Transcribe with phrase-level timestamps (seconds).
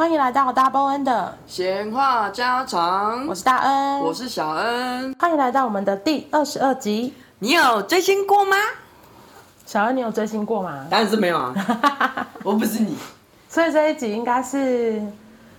[0.00, 7.12] 欢迎来到大波恩的闲话家常，我是大恩，我是小恩，欢迎来到我们的第二十二集。
[7.38, 8.56] 你有追星过吗？
[9.66, 10.86] 小恩，你有追星过吗？
[10.88, 11.54] 当然是没有啊，
[12.42, 12.96] 我不是你，
[13.50, 15.02] 所以这一集应该是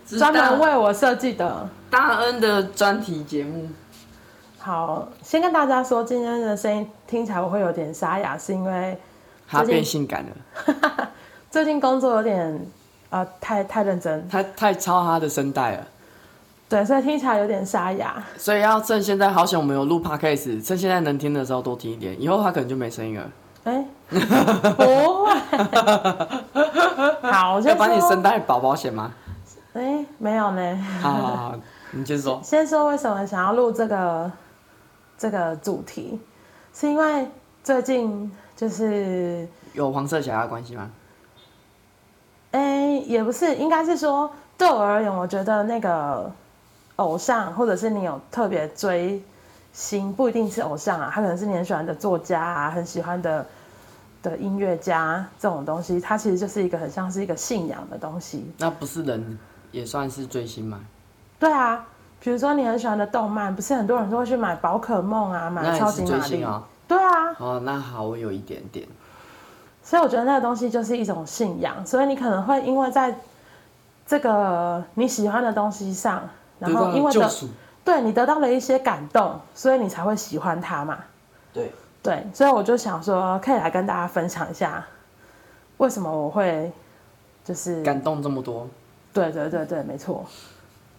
[0.07, 3.69] 专门为我设计的大恩的专题节目。
[4.57, 8.99] 好，先跟大家说，今天的声音听起来我会有点沙哑，是因为
[9.47, 11.11] 他变性感了。
[11.51, 12.59] 最近工作有点。
[13.11, 15.85] 啊、呃，太太认真，太太超他的声带了，
[16.67, 18.23] 对，所以听起来有点沙哑。
[18.37, 23.29] 所以要趁现在，好险我们有录 podcast，趁现在能听的时候多听一点，以后他可能就没声音了。
[23.65, 23.85] 哎、欸，
[24.73, 25.31] 不会。
[27.29, 29.11] 好，我先要把你声带保保险吗？
[29.73, 30.87] 哎、欸，没有呢。
[31.01, 31.55] 好好好，
[31.91, 32.39] 你接着说。
[32.41, 34.31] 先说为什么想要录这个
[35.17, 36.19] 这个主题，
[36.73, 37.27] 是因为
[37.63, 40.89] 最近就是有黄色小鸭关系吗？
[42.51, 46.29] 哎、欸，也不是，应该是说，对我而言，我觉得那个
[46.97, 49.21] 偶像，或者是你有特别追
[49.71, 53.45] 星，不一定是偶像啊，他可能是你很喜欢的作家啊，很喜欢的
[54.21, 58.45] 的音乐家这种东西，它其实就是一个很像是一个信仰的东西。
[58.57, 59.39] 那不是人
[59.71, 60.81] 也算是追星吗？
[61.39, 61.87] 对啊，
[62.19, 67.33] 比如说你很喜欢的动漫，不是很多人都会去买宝可梦啊，买超级玛丽、哦、对啊。
[67.39, 68.85] 哦，那好，我有一点点。
[69.91, 73.13] 所以我觉得那个东西就是一种信仰，所以你可能会因为在
[74.07, 77.29] 这个你喜欢的东西上，然后因为的
[77.83, 80.99] 对你得到了一些感动，所以你才会喜欢它嘛。
[81.51, 84.81] 对对，所以我就想说，可以来跟大家分享一下，
[85.75, 86.71] 为什么我会
[87.43, 88.65] 就是感动这么多。
[89.11, 90.23] 对对对对，没错，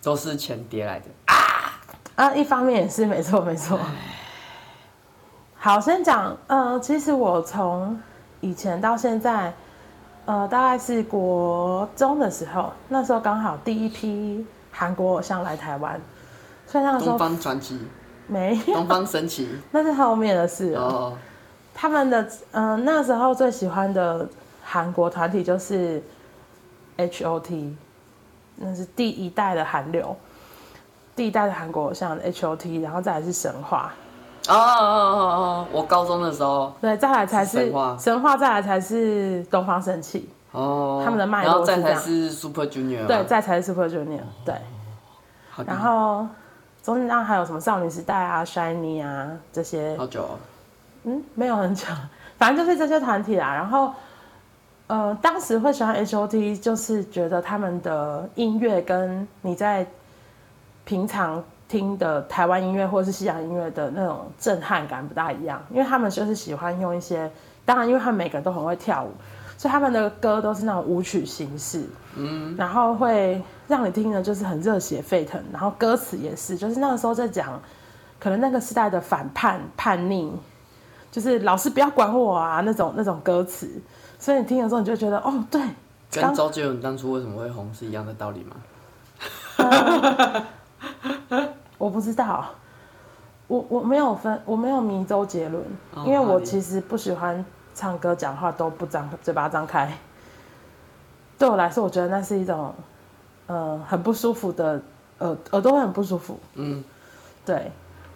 [0.02, 2.34] 都是钱叠来的啊啊！
[2.34, 3.80] 一方面也是没错没错。
[5.56, 7.98] 好，先讲，呃，其实我从
[8.42, 9.54] 以前到现在，
[10.26, 15.98] 呃，大概是国中的时候，那时候刚好第一批韩国偶像来台湾，
[16.66, 17.80] 所以那个时候东方传奇
[18.26, 21.10] 没东方神起， 那是后面的事哦。
[21.10, 21.12] Oh.
[21.74, 24.28] 他们的嗯、呃，那时候最喜欢的
[24.62, 26.02] 韩国团体就是
[26.98, 27.76] H.O.T，
[28.56, 30.14] 那是第一代的韩流，
[31.16, 33.92] 第一代的韩国偶像 H.O.T，然后再来是神话。
[34.48, 35.66] 哦哦哦哦！
[35.70, 44.54] 我高中的时候，对，再来才是神话，神话再来才是东方神起哦，他们的脉络是这样，然后再才是 Super Junior，对，再才是 Super Junior，对。
[45.64, 46.26] 然后
[46.82, 50.38] 中间还有什么少女时代啊、Shiny 啊这些，好久哦。
[51.04, 51.86] 嗯，没有很久，
[52.38, 53.54] 反正就是这些团体啦。
[53.54, 53.92] 然后，
[54.88, 59.86] 呃，当时会喜欢 H.O.T，就是觉得他们的音乐跟你在
[60.84, 61.42] 平常。
[61.72, 67.32] 听的台湾音乐或者是西洋音乐的那种震撼感不大一样，因为他们就是喜欢用一些，
[67.64, 69.10] 当然，因为他们每个人都很会跳舞，
[69.56, 77.58] 所以他们的歌都是那种舞曲形式，嗯，然后会让你听的就是很热血沸腾，然后歌词也是，就是那个时候在讲，
[78.20, 80.30] 可能那个时代的反叛叛逆，
[81.10, 83.80] 就是老师不要管我啊那种 那种歌词，
[84.18, 85.62] 所以你听的时候你就觉得哦，对，
[86.10, 88.56] 跟周杰伦当初为什么会红是一样的道理吗？
[91.30, 91.48] 嗯
[91.82, 92.44] 我不知道，
[93.48, 95.60] 我我没有分，我没有迷周杰伦，
[95.96, 97.44] 哦，因为我其实不喜欢
[97.74, 99.92] 唱歌、讲话都不张嘴巴张开。
[101.36, 102.72] 对我来说，我觉得那是一种，
[103.48, 104.80] 呃，很不舒服的
[105.18, 106.38] 耳耳朵会很不舒服。
[106.54, 106.84] 嗯，
[107.44, 107.72] 对。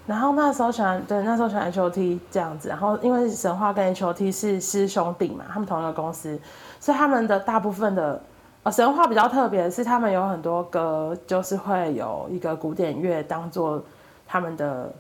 [0.07, 2.69] 然后那时候喜欢，对，那时候喜欢 H.O.T 这样子。
[2.69, 6.39] 然后因为神话跟 H.O.T 是师兄弟嘛，他们同一个公司，
[6.79, 8.23] 所以他们的大部分的。
[8.71, 13.81] 神话比较特别的是，他们有很多歌，就是会有一个古典乐当做
[14.27, 14.93] 他们的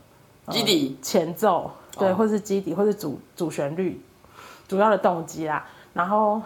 [0.51, 4.01] 基底前奏，对，或是基底，或是主主旋律，
[4.69, 5.67] 主要的动机啦。
[5.93, 6.41] 然后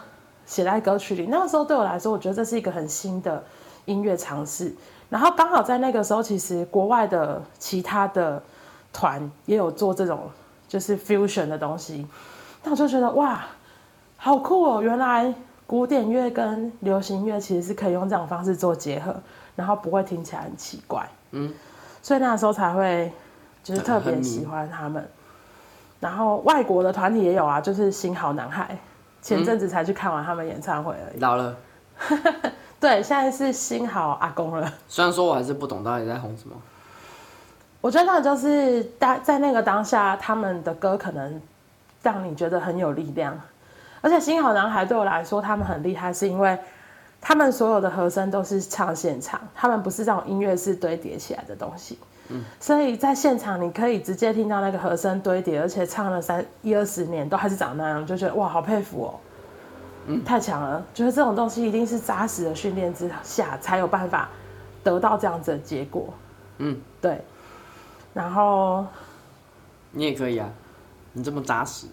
[0.47, 1.27] 写在歌曲里。
[1.27, 3.45] 那个时候对我来说，我觉得这是一个很新的
[3.85, 4.75] 音乐尝试。
[5.09, 8.43] 然后刚好在那个时候，其实国外的其他的
[8.93, 10.31] 团也有做这种
[10.67, 12.07] 就是 fusion 的东西。
[12.65, 13.45] 那我就觉得哇，
[14.17, 14.81] 好酷哦！
[14.81, 15.35] 原来。
[15.71, 19.15] 古典乐跟流行乐其实是可以用这种方式做结合，
[19.55, 21.09] 然后不会听起来很奇怪。
[21.31, 21.55] 嗯，
[22.03, 23.13] 所以那时候才会
[23.63, 25.09] 就是特别喜欢他们。
[26.01, 28.77] 然后外国的团体也有啊，就是新好男孩，
[29.23, 31.21] 前阵子才去看完他们演唱会而已。
[31.21, 31.57] 老了，
[32.81, 34.73] 对，现在是新好阿公了。
[34.89, 36.57] 虽然说我还是不懂到底在红什么，
[37.81, 41.41] 我觉得就是当在那个当下，他们的歌可能
[42.03, 43.41] 让你觉得很有力量。
[44.01, 46.59] 而且新好男孩对我来说，他们很厉害，是因为
[47.21, 51.99] 他们所有的和声都是唱现场，他们不是这种音乐是堆叠起来的东西。
[52.29, 59.15] 嗯，所以在现场你可以直接听到那个和声堆叠，而且唱了三一二十年都还是长那样，就觉得哇，好佩服哦。
[60.07, 64.31] 嗯，太强了，觉得这种东西一定是扎实的训练之下才有办法
[64.83, 66.09] 得到这样子的结果。
[66.59, 67.21] 嗯，对。
[68.15, 68.87] 然后
[69.91, 70.49] 你也可以啊，
[71.13, 71.87] 你这么扎实。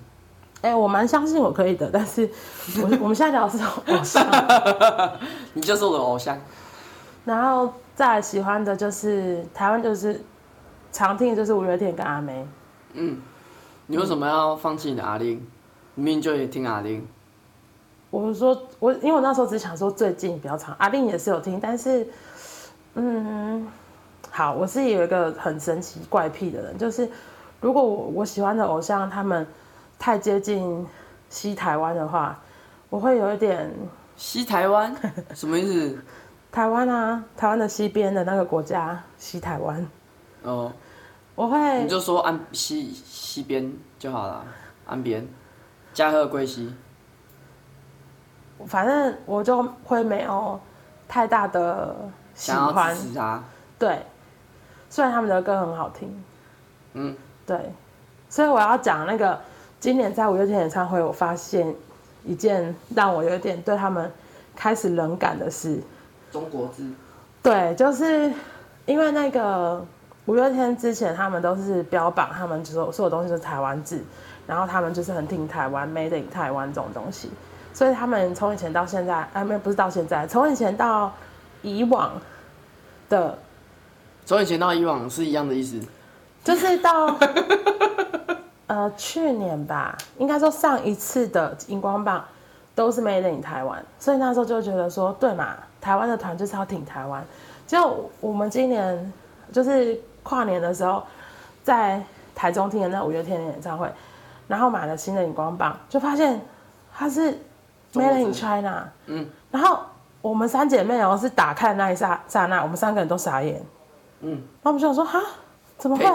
[0.68, 2.30] 哎、欸，我蛮相信我可以的，但是
[2.81, 4.28] 我我们现在聊的是偶像，
[5.54, 6.38] 你就是我的偶像。
[7.24, 10.22] 然后再喜欢的就是台湾，就是
[10.92, 12.46] 常听的就是五月天跟阿妹。
[12.96, 13.22] 嗯，
[13.86, 15.42] 你为什么要放弃你的阿玲？
[15.96, 17.08] 明明就也听阿玲。
[18.10, 22.06] 我说我，因为我那时候只想说最近比较长，阿玲也是有听，但是
[22.96, 23.66] 嗯，
[24.31, 27.10] 好，我是有一个很神奇怪癖的人，就是
[27.62, 29.48] 如果我我喜欢的偶像他们。
[30.00, 30.86] 太接近
[31.30, 32.40] 西台湾的话，
[32.90, 33.72] 我会有一点。
[34.16, 34.96] 西台湾
[35.36, 35.98] 什么意思？
[36.52, 39.88] 台湾啊，台湾的西边的那个国家，西台湾。
[40.44, 40.72] 哦。
[41.36, 41.84] 我会。
[41.84, 44.44] 你就说岸西西边就好了，
[44.88, 45.28] 岸边，
[45.94, 46.74] 嘉贺归西。
[48.66, 50.60] 反正我就会没有
[51.08, 51.96] 太大的
[52.34, 52.98] 喜欢。
[53.78, 54.04] 对。
[54.90, 56.24] 虽然他们的歌很好听。
[56.94, 57.16] 嗯。
[57.46, 57.72] 对。
[58.30, 59.40] 所以我要讲那个。
[59.80, 61.74] 今年在五月天演唱会，我发现
[62.26, 64.12] 一件让我有点对他们
[64.56, 65.80] 开始冷感的事。
[66.32, 66.84] 中国字。
[67.44, 68.34] 对，就是
[68.88, 69.86] 因为那个
[70.26, 74.04] 五月天之前，他们都是标榜他们就说所有东西是台湾字，
[74.48, 77.30] 然后他们就是很挺台湾，made in 台湾这种东西。
[77.72, 81.14] 所以他们从以前到现在，哎，没不是到现在，从以前到
[81.62, 82.20] 以往
[83.10, 83.38] 的，
[84.26, 85.80] 从以前到以往是一样的意思，
[86.44, 87.16] 就是到。
[88.68, 92.24] 呃，去年吧，应该说上一次的荧光棒
[92.75, 97.24] 都是 Made in 台湾，所以那时候就觉得说，对嘛，台湾的团就是要挺台湾。
[97.66, 99.14] 就我们今年
[99.52, 101.02] 就是跨年的时候，
[101.64, 102.02] 在
[102.36, 103.90] 台中听的那五月天的演唱会，
[104.48, 106.40] 然后买了新的荧光棒，就发现
[106.94, 107.40] 它是
[107.94, 108.90] Made in China。
[109.06, 109.25] 嗯。
[109.50, 109.80] 然后
[110.22, 113.62] 我们三姐妹哦，是打开那一刹刹那，我们三个人都傻眼。
[114.19, 114.31] 嗯。
[114.31, 115.22] 然后我们就想说，哈，
[115.78, 116.06] 怎么会？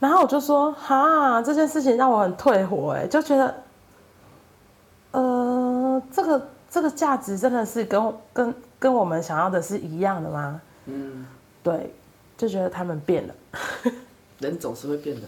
[0.00, 3.54] 然后我就说，哈，这件事情让我很退火，哎，就觉得，
[5.10, 10.60] 呃，这个这个价值真的是跟跟跟我们想要的是一样的吗？
[10.86, 11.26] 嗯，
[11.64, 11.92] 对，
[12.36, 13.34] 就觉得他们变了。
[14.38, 15.26] 人总是会变的。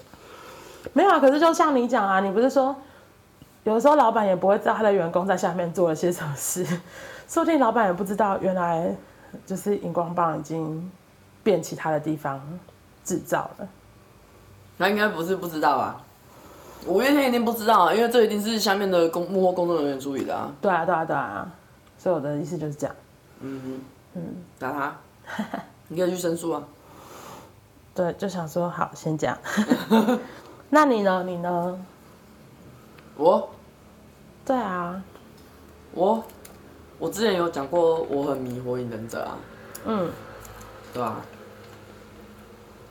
[0.92, 2.74] 没有啊，可是就像你讲啊，你不是说，
[3.64, 6.64] 有的时候老板也不会知道他的员工在下面做了些什么事，
[7.26, 8.94] 说不定老板也不知道，原来
[9.44, 10.90] 就是荧光棒已经
[11.42, 12.40] 变其他的地方
[13.04, 13.68] 制造了。
[14.80, 16.00] 他应该不是不知道啊，
[16.86, 20.50] 五月天一定不知道啊，因为这一定是下面的工幕后工作人员注意的啊。
[20.62, 21.52] 对啊，对啊，对啊，
[21.98, 22.96] 所以我的意思就是这样。
[23.40, 23.80] 嗯嗯
[24.14, 24.22] 嗯，
[24.58, 24.96] 打他，
[25.88, 26.62] 你可以去申诉啊。
[27.94, 29.36] 对，就想说好，先讲。
[30.70, 31.22] 那你呢？
[31.24, 31.78] 你呢？
[33.18, 33.50] 我？
[34.46, 35.02] 对啊，
[35.92, 36.24] 我
[36.98, 39.36] 我之前有讲过，我很迷火影忍者啊。
[39.84, 40.10] 嗯，
[40.94, 41.20] 对啊？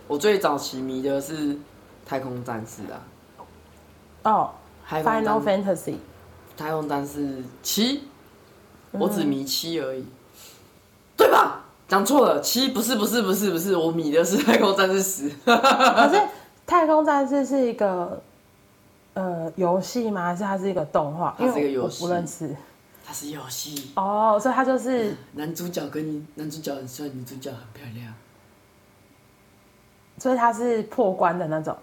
[0.08, 1.58] 我最早期迷的是。
[2.10, 2.98] 太空战士啊！
[4.24, 4.50] 哦、
[4.90, 5.98] oh，Final Fantasy，
[6.58, 8.06] 太空战士七，
[8.90, 10.08] 我只迷七而已，嗯、
[11.16, 11.66] 对吧？
[11.88, 15.30] 讲错了，七不是不是不是不是，我迷的是太空战士十。
[15.46, 16.20] 可是
[16.66, 18.20] 太空战士是一个
[19.14, 20.26] 呃游戏吗？
[20.26, 21.36] 还是它是一个动画？
[21.38, 22.56] 它是一个游戏，不认识。
[23.06, 28.12] 它是游戏哦，oh, 所以它就是 男主角跟你男主角很帅，女主角很漂亮，
[30.18, 31.78] 所以它是破关的那种。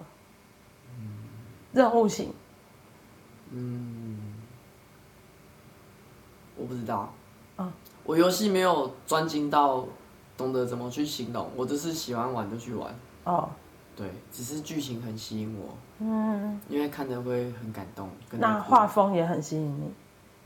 [1.77, 2.33] 任务型，
[3.51, 4.17] 嗯，
[6.57, 7.13] 我不知道，
[7.57, 7.71] 嗯，
[8.03, 9.85] 我游戏没有专精到
[10.35, 12.93] 懂得怎么去形容，我就是喜欢玩就去玩，
[13.25, 13.47] 哦，
[13.95, 19.93] 对，只是剧情很吸引我，嗯，因为看着会很感动，那画风也很吸引你，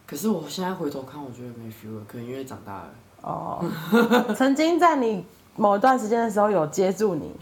[0.06, 3.66] 可是我现在回头看，我觉得没 feel 了，可能因为长大了，哦，
[4.36, 7.34] 曾经在你某一段时间的时候有接住你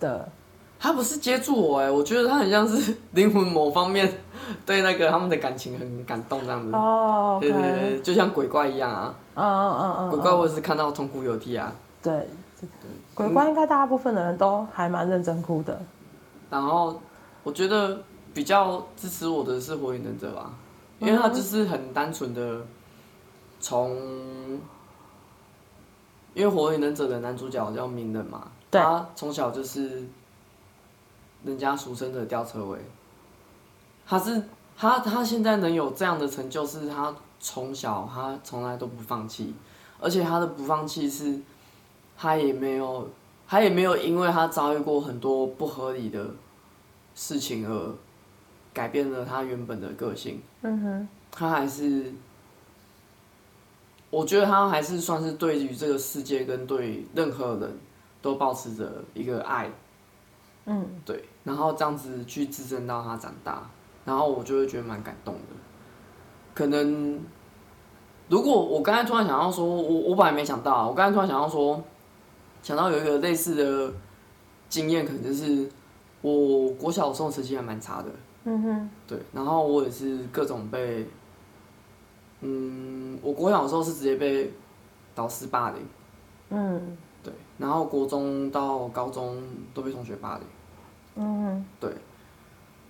[0.00, 0.26] 的。
[0.84, 4.06] 他不是接住我哎，我觉得他很像是 灵魂某方面
[4.66, 6.70] 对那个他们的感情很感动这样子。
[6.76, 11.72] 哦，对对对，就像鬼怪一样啊，嗯嗯嗯嗯，鬼怪我也是看到痛哭流涕啊，
[12.02, 12.28] 对，
[13.14, 15.80] 鬼怪应该大部分的人都还蛮认真哭的。
[16.50, 17.00] 然后
[17.44, 17.98] 我觉得
[18.34, 20.52] 比较支持我的是火影忍者吧，
[20.98, 22.60] 因为他就是很单纯的
[23.58, 23.96] 从，
[26.34, 30.02] 因为火影忍者的男主角叫鸣人嘛，他从小就是。
[31.44, 32.78] 人家俗称的吊车尾，
[34.06, 34.42] 他是
[34.76, 39.54] 他他现在能有这样的成就，是他从小他从来都不放弃，
[40.00, 41.38] 而且他的不放弃是，
[42.16, 43.08] 他也没有
[43.46, 46.26] 他也没有因为他遭遇过很多不合理的
[47.14, 47.94] 事情而
[48.72, 50.42] 改变了他原本的个性。
[50.62, 52.12] 嗯哼，他还是
[54.10, 57.78] 我觉得他还是算是对于这个世界跟对任何人
[58.22, 59.70] 都保持着一个爱，
[60.64, 63.70] 嗯，对，然后这样子去支撑到他长大，
[64.04, 65.40] 然后我就会觉得蛮感动的。
[66.54, 67.20] 可能
[68.28, 71.80] 如果我刚才突然想要说，我我本来没想到，我刚才突然想要说，
[72.62, 73.92] 想到有一个类似的
[74.68, 75.68] 经验，可能就是
[76.22, 78.08] 我国小的时候成绩还蛮差的，
[78.44, 81.06] 嗯哼，对，然后我也是各种被。
[82.46, 84.52] 嗯，我国小的时候是直接被
[85.14, 85.80] 导师霸凌，
[86.50, 90.46] 嗯，对，然后国中到高中都被同学霸凌，
[91.16, 91.90] 嗯，对，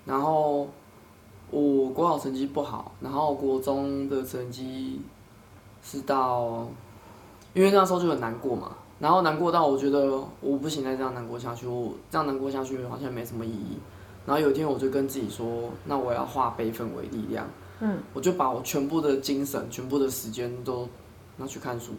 [0.04, 0.68] 然后
[1.50, 5.00] 我国考成绩不好，然后国中的成绩
[5.82, 6.66] 是到，
[7.52, 13.78] 因为那时候就很难过嘛，然后难过到我觉得我不行再这样难过下去，我这样难过下去好像没什么意义，
[14.26, 17.46] 然后有一天我就跟自己说，那我要化悲愤为力量。
[17.80, 20.88] 嗯，我就把我全部的精神、全部的时间都
[21.36, 21.90] 拿去看书。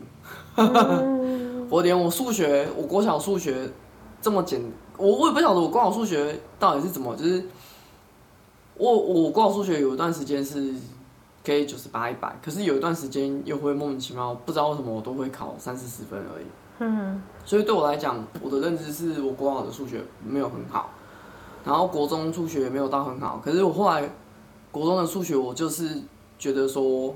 [0.55, 3.70] 嗯、 我连我数学，我国小数学
[4.25, 4.60] 这么简，
[4.98, 7.46] 我我也不晓得我国考数学到底是怎么，就是
[8.75, 10.74] 我我国考数学有一段时间是
[11.46, 16.46] 可以九十八、一百，可是有一段时间又会莫名其妙，不知道为什么我都会考三四十分而已。
[16.79, 20.89] 嗯，所以对我来讲，我的认知是我国考的数学没有很好，
[21.63, 24.10] 然后国中数学也没有到很好，可是我后来。
[24.72, 26.01] 国中的数学，我就是
[26.38, 27.15] 觉得说，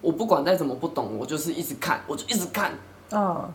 [0.00, 2.72] 我不管再怎么不懂，我就是一直看，我就一直看。
[3.12, 3.48] 嗯。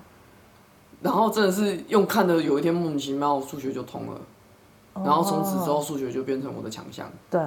[1.02, 4.22] 然后真的是用看的，有一天莫名其妙数学就通了，
[4.96, 7.12] 然后从此之后数学就变成我的强项。
[7.30, 7.42] 对。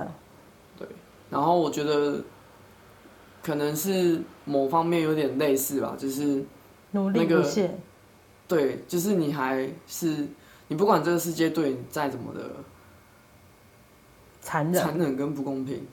[0.78, 0.87] 对。
[1.30, 2.23] 然后我觉得，
[3.42, 6.44] 可能是某方面有点类似吧，就是
[6.92, 7.78] 努力不懈。
[8.49, 10.26] 对，就是你还是
[10.68, 12.40] 你不管这个世界对你再怎么的。
[14.44, 15.87] 残忍、残忍跟不公平，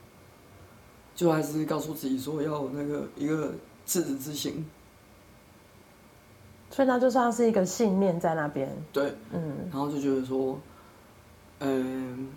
[1.13, 3.53] 就还是告诉自己说要那个一个
[3.85, 4.65] 赤子之心，
[6.69, 8.69] 所以那就像是一个信念在那边。
[8.91, 10.59] 对，嗯，然后就觉得说，
[11.59, 12.29] 嗯，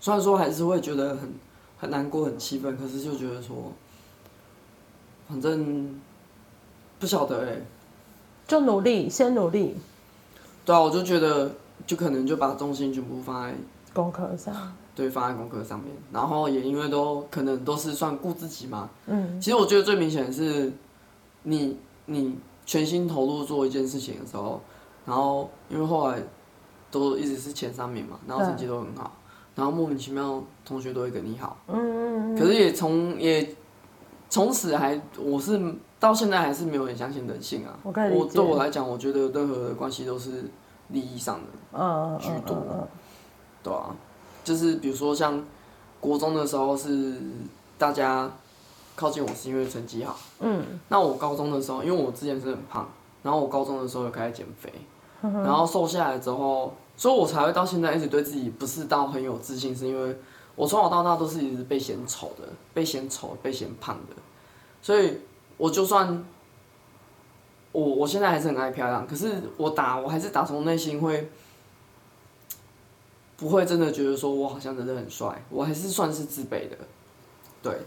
[0.00, 1.34] 虽然说还是会觉得很
[1.78, 3.72] 很难过、很气愤，可是就觉得说，
[5.28, 5.98] 反正
[6.98, 7.62] 不晓得哎、欸，
[8.46, 9.76] 就努力，先努力。
[10.64, 11.50] 对啊，我就觉得。
[11.86, 13.54] 就可能就把重心全部放在
[13.94, 15.94] 功课上，对，放在功课上面。
[16.12, 19.40] 然后也因为都可能都是算顾自己嘛，嗯。
[19.40, 20.72] 其实我觉得最明显的是
[21.42, 21.76] 你，
[22.06, 24.60] 你你全心投入做一件事情的时候，
[25.04, 26.22] 然后因为后来
[26.90, 29.12] 都一直是前三名嘛，然后成绩都很好，
[29.54, 32.38] 然后莫名其妙同学都会跟你好，嗯嗯嗯。
[32.38, 33.54] 可是也从也
[34.28, 37.78] 从此还我是到现在还是没有很相信人性啊。
[37.84, 37.92] 我
[38.26, 40.44] 对我来讲，我觉得任何的关系都是。
[40.90, 42.56] 利益上的居多，
[43.62, 43.94] 对啊，
[44.42, 45.44] 就是比如说像
[46.00, 47.20] 国中的时候是
[47.76, 48.32] 大家
[48.98, 52.88] 靠近我是因为成绩好，嗯，那我高中的时候，因为我之前是很胖，
[53.22, 54.72] 然后我高中的时候又开始减肥，
[55.22, 60.18] 然后瘦下来之后，所以我才会到现在一直对自己不是到很有自信，是因为
[60.56, 64.16] 我从小到大都是一直被嫌丑的，被嫌丑，被嫌胖的，
[64.82, 65.18] 所以
[65.56, 66.24] 我就算。
[67.70, 71.30] 我我现在还是很爱漂亮，可是我打我还是打从内心会，
[73.36, 76.76] 不会真的觉得说我好像真的很帅，我还是算是自卑的，
[77.62, 77.78] 对。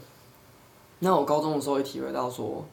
[1.03, 2.63] 那我高中的时候也体会到说，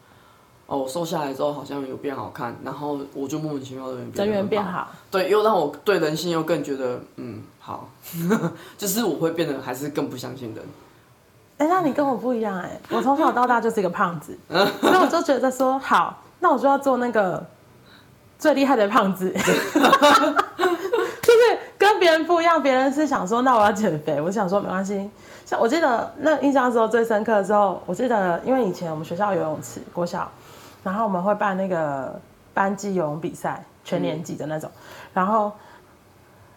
[0.66, 7.88] 哦，我瘦下来之后好像有变好看，然后我就莫名其妙的人变变好，对，又让我对人性又更觉得嗯好，
[8.78, 10.64] 就是我会变得还是更不相信人。
[11.58, 16.23] 哎、欸，那你跟我不一样哎、欸，我从小到大就是一个胖子， 所以我就觉得说好。
[16.40, 17.44] 那我就要做那个
[18.38, 19.80] 最厉害的胖子， 就是
[21.76, 22.62] 跟别人不一样。
[22.62, 25.11] 别人是想说，那我要减肥，我想说没关系。
[25.49, 30.31] 像我记得那印象之后最深刻的时候，我记得因为以前我们学校游泳池国小，
[30.83, 32.21] 然后我们会办那个
[32.52, 34.71] 班级游泳比赛，全年级的那种。
[35.14, 35.50] 然后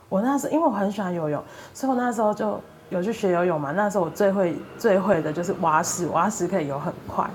[0.09, 1.41] 我那时候因为我很喜欢游泳，
[1.73, 3.71] 所以我那时候就有去学游泳嘛。
[3.71, 7.25] 那时候我最会最会的就是蛙式，蛙式可以游很快。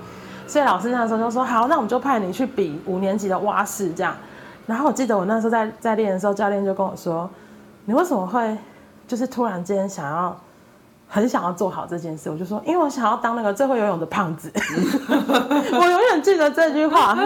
[0.45, 4.15] 所以老师那时候就说好，那我们就派你去比五年级的蛙式这样。
[4.67, 7.27] 然后我记得我那时候在在练的时候，教练就跟我说
[7.85, 8.55] ：“你为什么会
[9.07, 10.39] 就是突然间想要
[11.07, 14.51] 很想要做好这件事？”我就说：“因为我想要当那个最会游泳的胖子。
[15.09, 17.17] ”我永远记得这句话。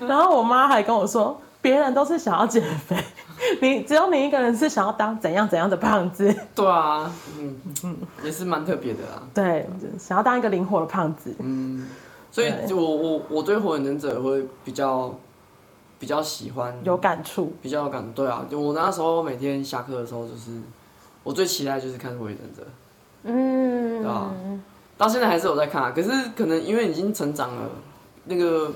[0.00, 2.96] 然后我妈还跟我说：“别人都是想要减肥，
[3.60, 9.22] 你只有你一个人是想要当怎样怎样的胖子。”对啊，嗯嗯，也是蛮特别的啊。
[9.34, 11.34] 对，想要当一个灵活的胖子。
[11.38, 11.86] 嗯。
[12.30, 15.12] 所以我，我我我对火影忍者会比较
[15.98, 18.04] 比较喜欢，有感触，比较有感。
[18.14, 20.60] 对啊，就我那时候每天下课的时候，就是
[21.24, 22.62] 我最期待就是看火影忍者，
[23.24, 24.30] 嗯，对吧？
[24.96, 25.92] 到现在还是有在看啊。
[25.94, 27.62] 可是可能因为已经成长了，
[28.24, 28.72] 那个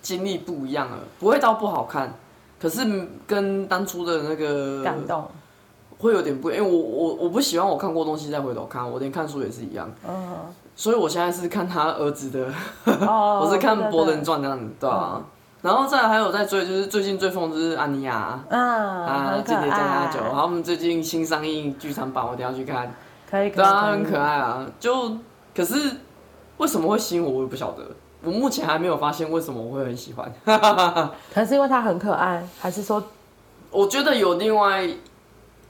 [0.00, 2.14] 经历不一样了，不会到不好看。
[2.60, 5.26] 可是跟当初的那个感动
[5.98, 9.90] 会有点不一样，因为我我我不喜欢我看过东西再回头看，我连看书也是一样。
[10.06, 10.36] 嗯。
[10.76, 12.46] 所以我现在是看他儿子的，
[13.06, 15.16] 哦、 我是看《博人传》这样子，对啊。
[15.16, 15.24] 嗯、
[15.60, 22.94] 然后再还有在追，就是最近最疯就是安妮亚啊，啊，间谍家家酒，然后我们最近新上映剧场版，我一定要去看。
[23.30, 24.66] 可以，对啊，很可爱啊。
[24.78, 25.16] 就
[25.54, 25.96] 可是
[26.58, 27.84] 为什么会吸引我，我也不晓得。
[28.22, 30.30] 我目前还没有发现为什么我会很喜欢。
[30.44, 33.02] 可能是因为它很可爱，还是说？
[33.70, 34.86] 我觉得有另外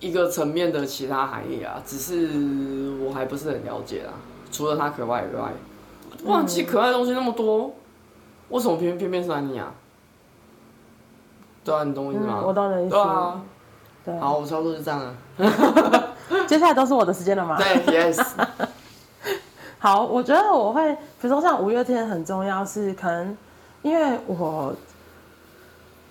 [0.01, 4.13] 一个层面的其他含义啊，只是我还不是很了解啊。
[4.51, 5.53] 除了它可爱以外，
[6.25, 7.73] 哇，其实可爱的东西那么多，
[8.49, 9.73] 为什么偏偏偏是安妮啊？
[11.63, 12.43] 对啊，你懂我意思吗？
[12.45, 12.91] 我懂你意思。
[12.91, 13.41] 对啊，
[14.07, 14.19] 对。
[14.19, 15.15] 好，我差不多就这样了。
[16.47, 17.57] 接下来都是我的时间了吗？
[17.59, 18.25] 对，Yes。
[19.79, 23.37] 好，我觉得我会，比如说像五月天很重要，是可能
[23.83, 24.75] 因为我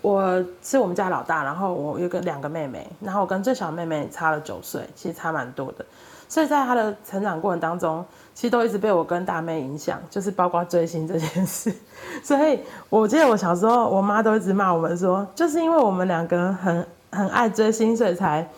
[0.02, 5.84] 我是我们家老大，然后我有个两个妹妹，然后我跟最小妹妹差了九岁，其实差蛮多的。
[6.28, 11.72] 所以在她的成长过程当中，其实都一直被我跟大妹影响，就是包括追星这件事。
[12.24, 18.48] 所以我记得我小时候，我妈都一直骂我们说，就是因为我们两个很很爱追星，所以才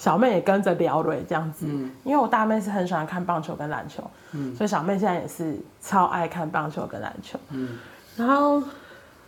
[0.00, 1.66] 小妹也跟着聊瑞这样子。
[1.68, 1.92] 嗯。
[2.04, 4.02] 因为我大妹是很喜欢看棒球跟篮球，
[4.32, 7.38] 嗯，所以小妹现在也是超爱看棒球跟篮球。
[7.50, 7.78] 嗯。
[8.16, 8.62] 然后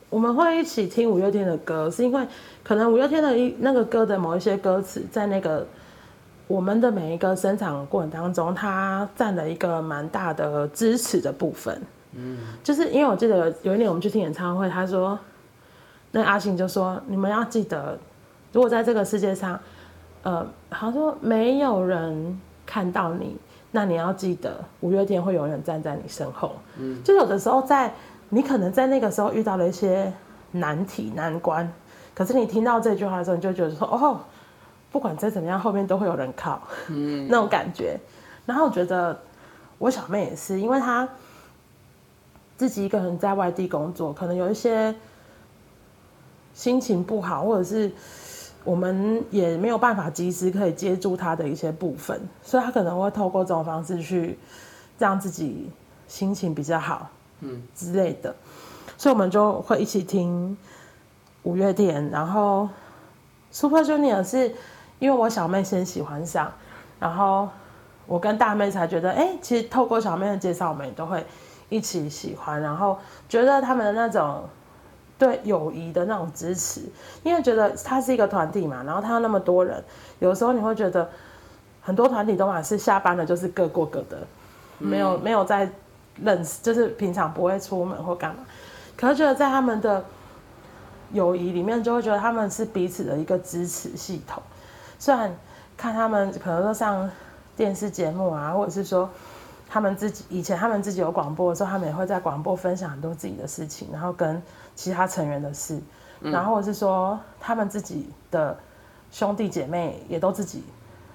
[0.08, 2.26] 我们会一起听五月天的歌，是因为
[2.64, 5.66] 可能五月天的一那个歌的某一些歌词在那个。
[6.48, 11.80] 我们的每一个生产过程当中，它占了一个蛮大的支持的部分。
[12.14, 15.18] 嗯，就是因为我记得有一年我们去听演唱会，他说，
[16.10, 17.96] 那阿信就说：“你们要记得，
[18.52, 19.58] 如果在这个世界上，
[20.22, 23.36] 呃，好像说没有人看到你，
[23.70, 27.92] 那你要记得，五月天会永远站在你身后。”嗯，就有的时候在
[28.28, 30.12] 你可能在那个时候遇到了一些
[30.52, 31.70] 难题难关，
[32.14, 34.20] 可是你听到这句话的时候，你就觉得说：“哦。”
[34.92, 37.98] 不管再怎么样，后面都会有人靠，嗯， 那种感觉。
[38.44, 39.18] 然后我觉得
[39.78, 41.08] 我小妹也是，因为她
[42.58, 44.94] 自己一个人在外地工作，可能有一些
[46.52, 47.90] 心情不好，或者是
[48.64, 54.38] 我们也没有办法及时可以接住他的一些部分，所以他可能会透过这种方式去
[54.98, 55.70] 让自己
[56.06, 57.08] 心情比较好，
[57.40, 58.34] 嗯之类的。
[58.96, 60.56] 所以我们就会一起听
[61.42, 62.68] 五月天，然后
[63.50, 64.54] Super Junior 是。
[64.98, 66.52] 因为我小妹先喜欢上，
[67.00, 67.48] 然后
[68.06, 71.26] 我跟大妹才觉得，哎，其实透过小妹的介绍，我们也都会
[71.68, 72.96] 一起喜欢，然后
[73.28, 74.44] 觉得他们的那种
[75.22, 76.80] 对友谊的那种支持，
[77.22, 79.80] 因为觉得他是一个团体嘛，然后他有那么多人，
[80.18, 81.08] 有时候你会觉得
[81.80, 84.26] 很多团体都嘛是下班了就是各过各的，
[84.78, 85.70] 没有没有在
[86.20, 88.42] 认识，就是平常不会出门或干嘛，
[88.96, 90.04] 可是觉得在他们的
[91.12, 94.42] 友谊里面，就会觉得他们是彼此的一个支持系统。
[94.98, 95.32] 虽然
[95.76, 97.08] 看他们可能说上
[97.56, 99.08] 电视节目啊，或者是说
[99.70, 104.42] 他们自己以前他们自己有广播的时候，他们也会在广播分享很多自己的事情，然后跟
[104.74, 105.80] 其他成员的事，
[106.20, 108.58] 然后或者是说他们自己的
[109.10, 110.64] 兄弟姐妹也都自己，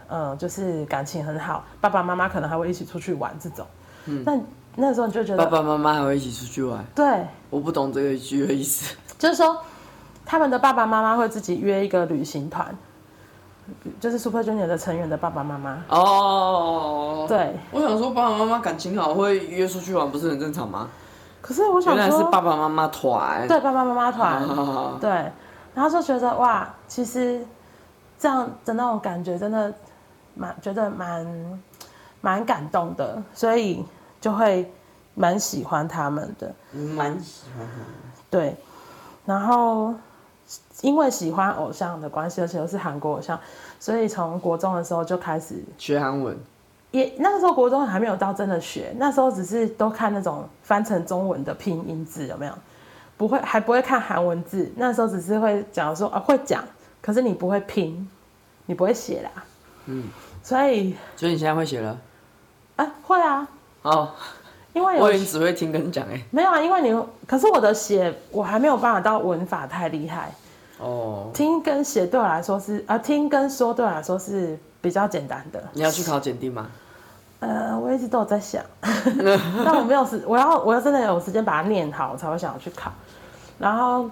[0.08, 3.66] 呃，就是感情很好，爸爸妈妈可能还会一起出去玩这种。
[4.06, 4.40] 嗯，那
[4.76, 6.86] 那时候你就觉得爸爸妈妈还会一起出去玩？
[6.96, 9.58] 对，我不懂这个句的意思，就是说
[10.26, 12.76] 他们的爸爸妈妈会自己约一个旅行团。
[14.00, 20.88] 就是 Super Junior 的成员的爸爸妈妈哦，对，我想说爸爸妈妈感情好会约出去玩，不是很正常吗？
[21.42, 25.10] 可是我想说，原来是爸爸妈妈团，对，爸爸妈妈团，对，
[25.74, 27.46] 然后就觉得哇，其实
[28.20, 29.74] 这样的那种感觉真的
[30.36, 31.62] 蛮觉得蛮
[32.22, 33.86] 蛮感动的，所以
[34.20, 34.72] 就会
[35.16, 37.86] 蛮喜欢他们的，蛮喜欢他们，
[38.30, 38.56] 对，
[39.26, 39.94] 然后。
[40.82, 43.38] 因为喜欢偶像的关系，而且又是韩国偶像，
[43.80, 46.38] 所以从国中的时候就开始学韩文。
[46.98, 52.54] 也那个时候国中还没有到真的学，那时候只是都看那种翻成中文的拼音字，有没有？
[53.18, 54.72] 不会，还不会看韩文字。
[54.76, 56.64] 那时候只是会讲说啊，会讲，
[57.02, 58.10] 可是你不会拼，
[58.66, 59.44] 你不会写啦。
[59.86, 60.06] 嗯，
[60.44, 61.98] 所以所以你现在会写了？
[62.76, 63.48] 啊，会啊。
[63.84, 64.12] 哦。
[64.74, 70.32] 因为 我以为你只会听跟讲哎，没有啊，因为你可是我的写我还没有办法到文法太厉害
[70.80, 71.32] 哦。
[71.34, 75.64] 听跟写对我来说是啊，听跟说对我来说是比较简单的。
[75.74, 76.70] 你要去考检定吗？
[77.40, 82.92] 呃，我一直都有在想， 但我没有时，我要我要真的有时间把它念好，我才会想要去考。
[83.60, 84.10] 然后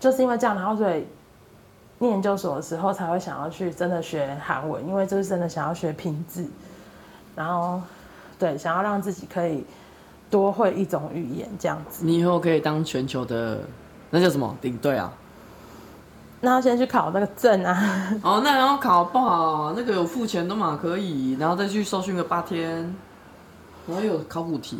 [0.00, 1.06] 就是因为这样，然后所以
[1.98, 6.48] 念研究所的时候才会想要去真的学韩文，因为就是真的想要学拼字，
[7.34, 7.80] 然后。
[8.38, 9.64] 对，想要让自己可以
[10.28, 12.04] 多会一种语言这样子。
[12.04, 13.60] 你以后可以当全球的
[14.10, 15.10] 那叫什么领队啊？
[16.40, 18.14] 那要先去考那个证啊。
[18.22, 22.94] 哦，那然后考不好，那个有付钱的嘛可以，然后再去受训个八天，
[23.86, 24.78] 然后有考古题。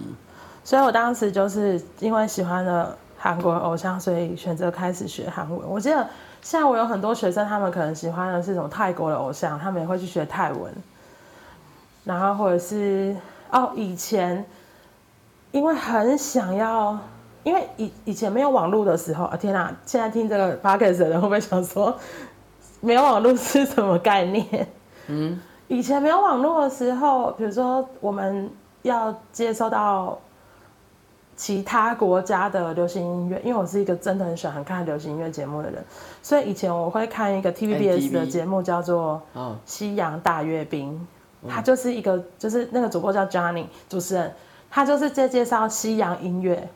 [0.63, 5.61] 所以我当时就是因为喜欢了韩国偶像，所以选择开始学韩文。
[5.67, 6.07] 我记得
[6.43, 10.73] 现在我有很多学生，他们可能喜欢的是什么泰国的偶像，他们也会去学泰文。
[12.05, 13.17] 然后或者是
[13.51, 14.45] 哦，以前
[15.53, 16.99] 因为很想要。
[17.47, 19.73] 因为以以前没有网络的时候，啊天哪！
[19.87, 21.97] 现在听这个 podcast 的人会不会想说，
[22.81, 24.67] 没有网络是什么概念？
[25.07, 28.51] 嗯，以前没有网络的时候，比如说我们
[28.83, 30.19] 要接收到
[31.37, 35.85] 其他国家的流行音乐，因为我是一个真的很喜欢看流行音乐节目的人，
[36.21, 39.23] 所以以前我会看一个 TVBS 的节目叫做
[39.65, 41.07] 《西洋大阅兵》，
[41.49, 44.35] 他就是一个就是那个主播叫 Johnny 主持人，
[44.69, 46.69] 他就是在介绍西洋音乐。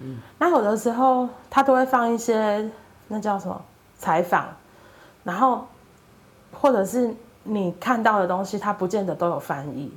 [0.00, 2.70] 嗯，那有的时候他都会放一些
[3.08, 3.60] 那叫什么
[3.98, 4.46] 采访，
[5.24, 5.66] 然后
[6.52, 9.90] 或者是你看到的东西，他不见得都有翻译，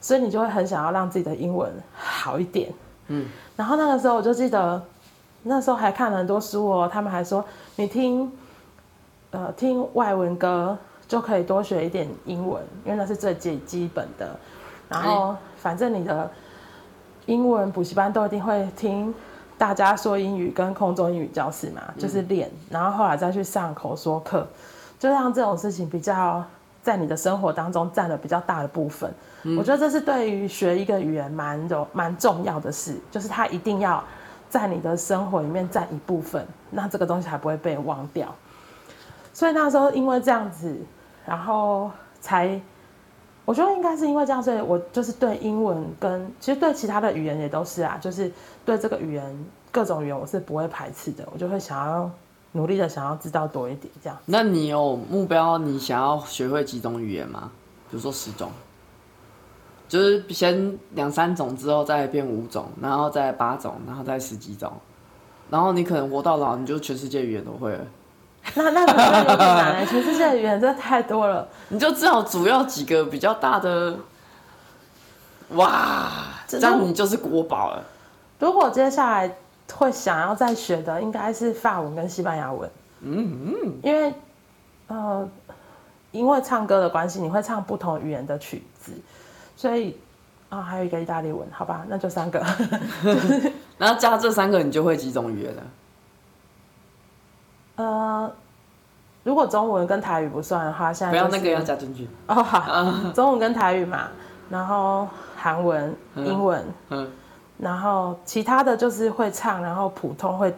[0.00, 2.70] 所以你就会很想要让自己的英文好一点。
[3.06, 4.82] 嗯，然后那个时候我就记得，
[5.44, 7.42] 那时候还看了很多书哦，他们还说
[7.76, 8.30] 你听
[9.30, 14.28] 呃听外文歌就可以多学一点英文，因为那是最基基本的。
[14.90, 16.30] 然后反正你的
[17.24, 19.14] 英文补习班都一定会听。
[19.58, 24.46] 大家说英语跟空中英语教室嘛，就是练，然后后来再去上口说课，
[24.98, 26.42] 就让这种事情比较
[26.82, 29.12] 在你的生活当中占了比较大的部分。
[29.58, 34.02] 我觉得这是对于学一个语言蛮有蛮重要的事，就是它一定要
[34.48, 38.32] 在你的生活里面占一部分，那这个东西还不会被忘掉。
[39.32, 40.80] 所以那时候因为这样子，
[41.26, 41.90] 然后
[42.20, 42.60] 才。
[43.48, 48.30] 我觉得应该是因为这样，所以我就是对英文跟其实对其他的语言也都是啊，就是
[48.62, 52.10] 对这个语言各种语言我是不会排斥的，我就会想要
[52.52, 54.18] 努力的想要知道多一点这样。
[54.26, 57.50] 那你有目标，你想要学会几种语言吗？
[57.90, 58.50] 比如说十种，
[59.88, 64.70] 就是先两三种之后再变五种，然后再八种，然后再十几种，
[65.48, 67.86] 然后你可能活到老，你就全世界语言都会了。
[68.54, 71.46] 那那可能有点难，全世界的语言真的太多了。
[71.68, 73.96] 你就知道主要几个比较大的，
[75.50, 76.10] 哇，
[76.46, 77.84] 这样你就是国宝了。
[78.38, 79.30] 如果接下来
[79.72, 82.70] 会想要再学的，应该是法文跟西班牙文。
[83.00, 84.14] 嗯嗯，因为
[84.88, 85.28] 呃，
[86.10, 88.92] 因为唱歌的关系，你会唱不同语言的曲子，
[89.56, 89.96] 所以
[90.48, 92.44] 啊、哦，还有一个意大利文，好吧，那就三个。
[93.76, 95.62] 然后加这三个，你就会几种语言了？
[97.78, 98.30] 呃，
[99.22, 102.08] 如果中文跟台语不算的话，现在、就是、不要那个要加进去。
[102.26, 102.42] 哦。
[102.42, 104.08] 好，中文跟台语嘛，
[104.50, 107.08] 然后韩文、英文，嗯，
[107.56, 110.52] 然后其他的就是会唱，然后普通会，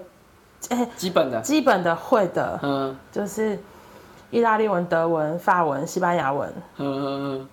[0.70, 3.58] 欸、基本的，基本的会的，嗯，就是
[4.30, 7.46] 意大利文、德文、法文、西班牙文，嗯，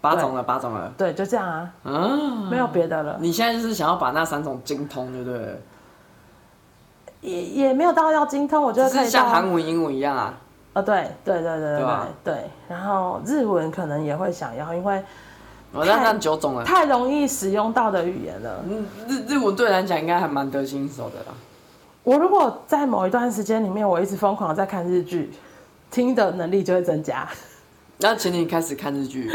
[0.00, 3.16] 八种了，八种了，对，就这样啊，嗯，没有别的了。
[3.20, 5.62] 你现在就是想要把那三种精通，对不对？
[7.24, 10.34] 也也没有到要精通，我觉得可以像韩文、英文一样啊。
[10.74, 15.02] 呃、哦，对对对对对对，对，然后日文可能也会想要，因为
[15.72, 18.62] 我那那九种了，太容易使用到的语言了。
[19.08, 21.34] 日日文对来讲应该还蛮得心应手的啦。
[22.02, 25.32] 我如果在某一段时间里面，我一直疯狂在看日剧，
[25.90, 27.26] 听的能力就会增加。
[27.98, 29.30] 那请你开始看日剧，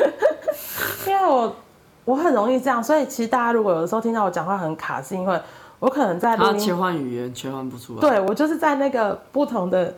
[1.07, 1.55] 因为我
[2.05, 5.41] 我很容易这样，所以其实大家如果有的时候听到我讲话很卡，是因为。
[5.79, 8.01] 我可能在他切换语言切换不出来。
[8.01, 9.93] 对，我就是在那个不同的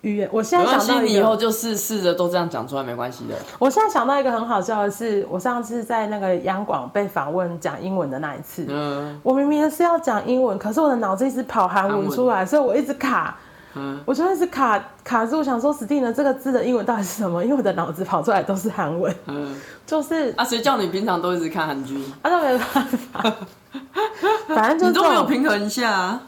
[0.00, 0.28] 语言。
[0.32, 3.34] 我现在想到你以后就试试着都这样讲出来，没关系的。
[3.58, 13.36] 我现在想到一个很好笑的是，我上次在那个央广被访问讲英文的那一次，嗯，我明明是要讲英文，可是我的脑子一直跑韩文出来，所以我一直卡。
[13.76, 17.44] 嗯，我就一直卡卡住，想说 Stina 这个字的英文到底是什么？
[17.44, 19.14] 因为我的脑子跑出来都是韩文。
[19.26, 19.54] 嗯，
[19.86, 21.96] 就是啊，谁叫你平常都一直看韩剧？
[22.20, 23.32] 啊，那没办法。
[24.48, 26.22] 反正就是你都没有平衡一下啊。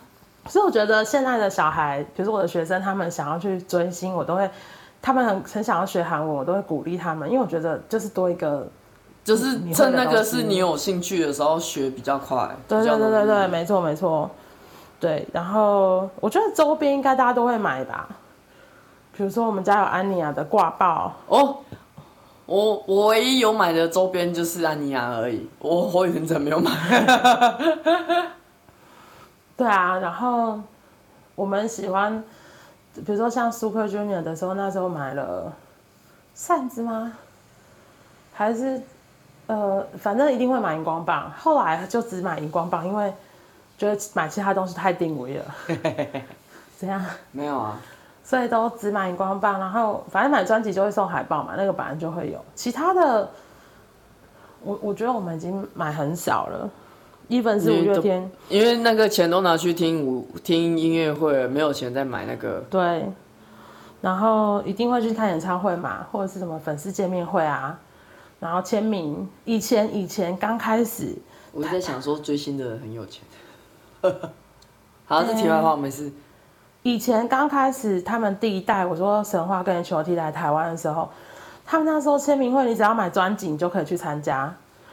[0.49, 4.51] 所以我觉得现在的小孩，比如说我的学生，他们想要去追星，我都会，
[5.01, 8.67] 他们很很想要学韩文，我都会鼓励他们，因为我觉得就是多一个，
[9.23, 12.49] 就是趁那个是你有兴趣的时候学比较快。
[12.67, 14.29] 对对对对对，没错没错。
[14.99, 18.09] 对，然后我觉得周边应该大家都会买吧，
[19.17, 21.59] 比如说我们家有安妮亚的挂报哦。
[22.53, 26.71] 我我唯一有买的周边就是安妮亚而已，我火影忍者没有买。
[29.57, 30.61] 对啊，然后
[31.35, 32.23] 我们喜欢，
[32.95, 35.51] 比如说像 Super Junior 的时候，那时候买了
[36.35, 37.15] 扇子吗？
[38.35, 38.83] 还是
[39.47, 41.33] 呃，反正一定会买荧光棒。
[41.39, 43.11] 后来就只买荧光棒，因为
[43.79, 45.45] 觉得买其他东西太定位了。
[46.77, 47.03] 怎样？
[47.31, 47.81] 没有啊。
[48.25, 52.43] 所以都只买荧光棒，然后反正买专辑就会送海报嘛，那个本来就会有。
[52.55, 53.31] 其他的，
[54.63, 56.71] 我我觉得我们已经买很少了。
[57.29, 62.63] even 是五月天，因为那个钱都拿去听舞听音乐会了，没有钱再买那个。
[62.69, 63.05] 对。
[64.03, 67.79] 然后一定会去看演唱会嘛，或者是什么粉丝见面会啊，
[68.41, 69.29] 然后签名。
[69.45, 71.17] 以前以前刚开始，
[71.53, 73.23] 我在想说追星的人很有钱。
[75.07, 76.13] 好，这题外话我没事。
[76.83, 81.09] 以前刚开始他们第一代，我说神话跟 H.O.T 来台湾的时候，
[81.65, 84.53] 他们那时候签名会，你只要买专辑，你就可以去参加。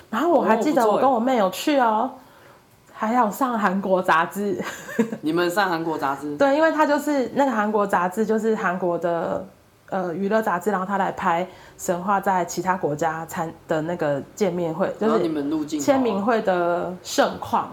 [0.10, 2.12] 然后我还记得我跟我妹有去哦。
[2.92, 4.62] 还要上韩国杂志，
[5.22, 6.36] 你们上韩国杂志？
[6.36, 9.48] 对，因为他就是那个韩国杂志，就是韩国的
[9.90, 11.48] 呃娱乐杂志，然后他来拍
[11.78, 17.72] 神话在其他国家参的那个见面会，就是你们入境签名会的盛况。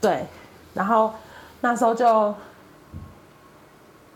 [0.00, 0.26] 对，
[0.74, 1.12] 然后
[1.60, 2.34] 那时候就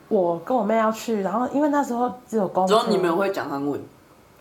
[0.08, 3.80] 我跟我妹要去，然后因为那时候只有公，只有你们会讲韩文，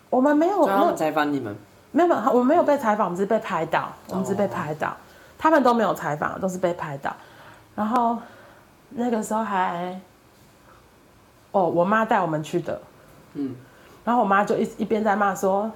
[0.10, 1.56] 我们没有，他们采访你们，
[1.92, 4.88] 没有，我们没有被采访，我们只是被拍到，我们只是被拍到。
[4.88, 4.96] 哦
[5.40, 7.16] 他们都没有采访，都是被拍到。
[7.76, 8.18] 然后
[8.90, 9.96] 那个时候还，
[11.52, 12.82] 哦，我妈带我们去的，
[13.36, 13.56] 嗯。
[14.04, 15.72] 然后我妈就一一边在骂说：“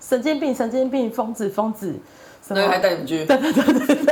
[0.00, 1.94] 神经病，神经病，疯子，疯子。”
[2.42, 2.60] 什么？
[2.60, 3.26] 那个还带你去？
[3.26, 4.06] 对对对对对。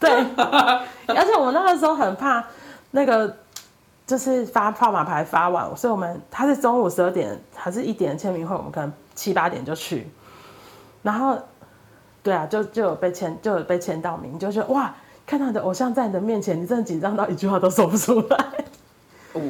[0.00, 0.10] 对，
[1.14, 2.42] 而且我那个时候很怕
[2.92, 3.36] 那个，
[4.06, 10.08] 就是发号码牌发完，所以我们他是中午十二点还是一点的签名会，我们可能七八点就去，
[11.02, 11.36] 然后
[12.22, 14.94] 对啊，就就有被签就有被签到名，就觉得哇，
[15.26, 18.36] 看到你的偶像在你的面前，你真的紧张到一句话都说不出来。
[19.34, 19.42] 哦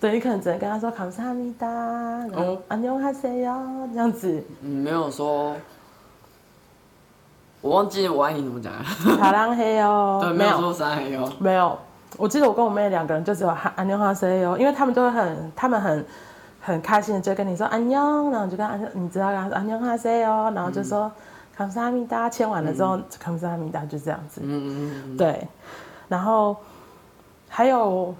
[0.00, 1.66] 对，你可能只能跟他说“康萨米达”，
[2.32, 3.54] 然后“阿牛哈塞哟”
[3.92, 4.42] 这样子。
[4.62, 5.54] 嗯，没有说，
[7.60, 8.82] 我忘记我爱你怎么讲了。
[9.18, 10.18] 卡浪黑哟。
[10.22, 11.30] 对，没有说三黑哟。
[11.38, 11.78] 没有，
[12.16, 16.04] 我记得我跟我妹两个人就只有喊安妞哈 C 哦，因为他们就会很，他们很
[16.60, 21.10] 很开心的就跟你说安妞，然后就跟安，你知道跟他说安妞哈 C 哦，然后就说
[21.56, 22.72] 康萨阿米达签完了。
[22.74, 25.46] 之后，康萨阿米达就这样子，嗯嗯嗯，对，
[26.08, 26.56] 然后
[27.48, 28.14] 还有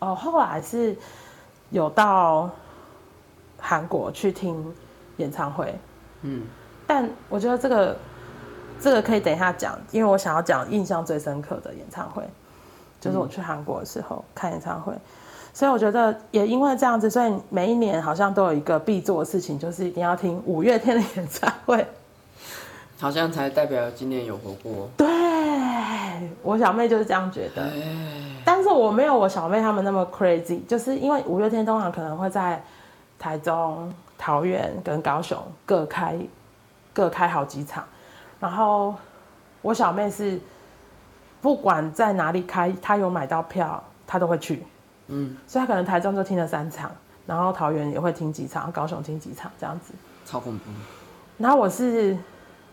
[0.00, 0.96] 哦，后来是
[1.70, 2.50] 有到
[3.58, 4.62] 韩国去听
[5.18, 5.78] 演唱会，
[6.22, 6.42] 嗯，
[6.86, 7.96] 但我觉得这个
[8.80, 12.28] 这个可以等一下讲，因为我想要讲印象最深刻的演唱会。
[13.02, 14.94] 就是我去韩国的时候看演唱会。
[15.52, 21.86] 所以我觉得也因为这样子，所以每一年好像都有一个必做的事情，就是一定要听五月天的演唱会。
[22.98, 24.88] 好像才代表今年有活过。
[24.96, 25.06] 对，
[26.40, 27.70] 我小妹就是这样觉得。
[28.44, 32.62] 但是我没有我小妹他们那么 crazy，就是因为五月天通常可能会在
[33.18, 35.36] 台中、桃园跟高雄
[35.66, 36.16] 各开
[36.94, 37.84] 各开好几场，
[38.40, 38.94] 然后
[39.60, 40.40] 我小妹是
[41.42, 44.62] 不管在哪里开，他有买到票，他都会去。
[45.08, 46.90] 嗯，所以他可能台中就听了三场，
[47.26, 49.92] 然后桃园也会听几场，高雄听几场这样子。
[50.24, 50.64] 超恐怖。
[51.36, 52.16] 然后我是。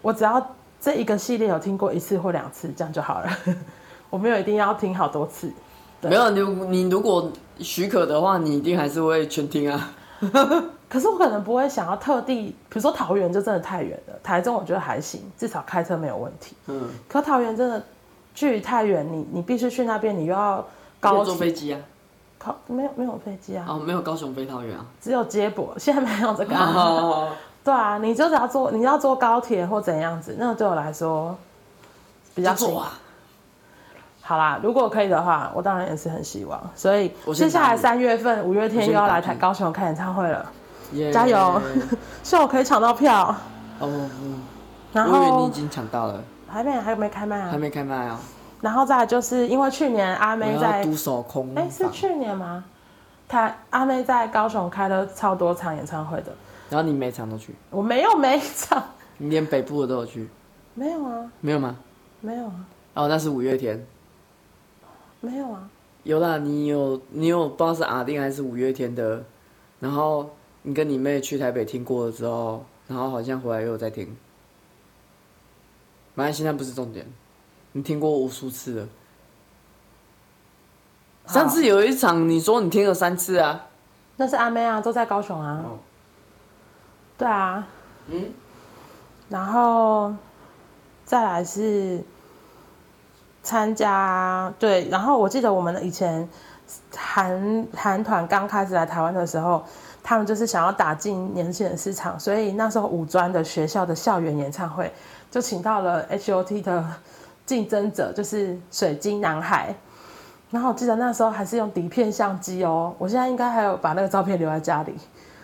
[0.02, 3.30] 我只要这一个系列有听过一次或两次，这样就好了。
[4.10, 5.52] 我没有一定要听好多次。
[6.00, 9.92] 没有你，你如果许可的话，你一定还是会全听啊。
[10.88, 16.56] 可是我可能不会想要特地，比如说桃园就真的太远了，台中我觉得还行，至少开车没有问题。
[16.68, 16.88] 嗯。
[17.10, 17.84] 可桃园真的
[18.40, 20.66] 距离太远，你你必须去那边，你又要
[21.02, 21.80] 高坐飞机啊？
[22.38, 23.66] 靠，没有没有飞机啊？
[23.68, 24.86] 哦，没有高雄飞桃园啊？
[25.02, 27.28] 只有接驳，现在没有这个、啊。
[27.66, 31.38] 对啊，你就只要坐，你要坐高铁或怎样子，那个对我来说
[32.34, 32.74] 比较近。
[32.74, 32.94] 啊、
[34.22, 36.58] 好啦，如果可以的话，我当然也是很希望。
[36.74, 40.50] 所以接下来三月份五月天又要来台高雄开演唱会了
[40.94, 41.62] ，yeah, 加油！
[42.24, 43.36] 希望 我可以抢到票。
[43.80, 44.42] 哦、oh, 嗯，
[44.94, 47.50] 然后你已经抢到了，还没，还没开卖啊？
[47.52, 48.20] 还没开卖啊？
[48.62, 52.64] 然后再来就是因为去年阿妹在独守空，哎，是去年吗？
[53.28, 56.34] 他阿妹在高雄开了超多场演唱会的。
[56.70, 57.56] 然后你每场都去？
[57.70, 58.84] 我没有每场。
[59.18, 60.28] 你连北部的都有去？
[60.74, 61.32] 没有啊。
[61.40, 61.78] 没有吗？
[62.22, 62.66] 没有啊。
[62.96, 63.86] 哦，那是五月天。
[65.22, 65.70] 没有啊。
[66.04, 69.24] 有啦，你有你有不知道是阿定还是五月天的，
[69.80, 70.30] 然后
[70.64, 74.16] 你跟你妹去台北听过了之后，然后好像回来又有在听。
[76.20, 77.06] 反正现在不是重点，
[77.72, 78.88] 你听过无数次了。
[81.28, 83.68] 上次有一场你说你听了三次啊。
[84.18, 85.64] 那是阿妹啊，都在高雄啊。
[85.64, 85.80] 哦
[87.18, 87.66] 对啊，
[88.08, 88.34] 嗯，
[89.30, 90.14] 然后
[91.06, 92.04] 再来是
[93.42, 96.28] 参加对，然后我记得我们以前
[96.94, 99.64] 韩韩团刚开始来台湾的时候，
[100.04, 104.92] 他们就是想要打进年轻人市场，所以那时候五专的学校的校园演唱会
[105.32, 106.86] 就请到了 H.O.T 的
[107.46, 109.74] 竞争者，就是水晶男孩。
[110.52, 114.96] 然后我记得那时候还是用底片相机哦，我现在应该还有把那个照片留在家里，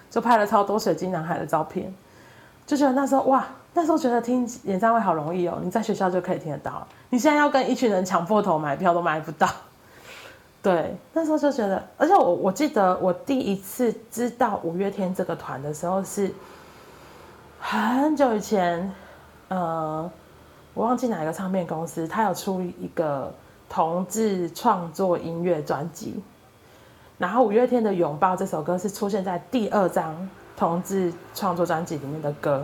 [0.09, 1.93] 就拍了超多水晶男孩的照片，
[2.65, 3.45] 就觉得那时候哇，
[3.75, 9.47] 那时候觉得听演唱会好容易哦，你在学校就可以听得到，你现在要跟一群人抢破头买票都买不到。
[10.63, 16.33] 对，那时候就觉得，而且我我记得我第一次知道五月天这个团的时候是
[17.59, 18.91] 很久以前，
[19.47, 20.11] 呃，
[20.73, 23.33] 我忘记哪一个唱片公司，他有出一个。
[23.67, 26.21] 同志创作音乐专辑，
[27.17, 30.15] 然后五月天的《拥抱》这首歌是出现在第二张
[30.55, 32.63] 同志创作专辑里面的歌，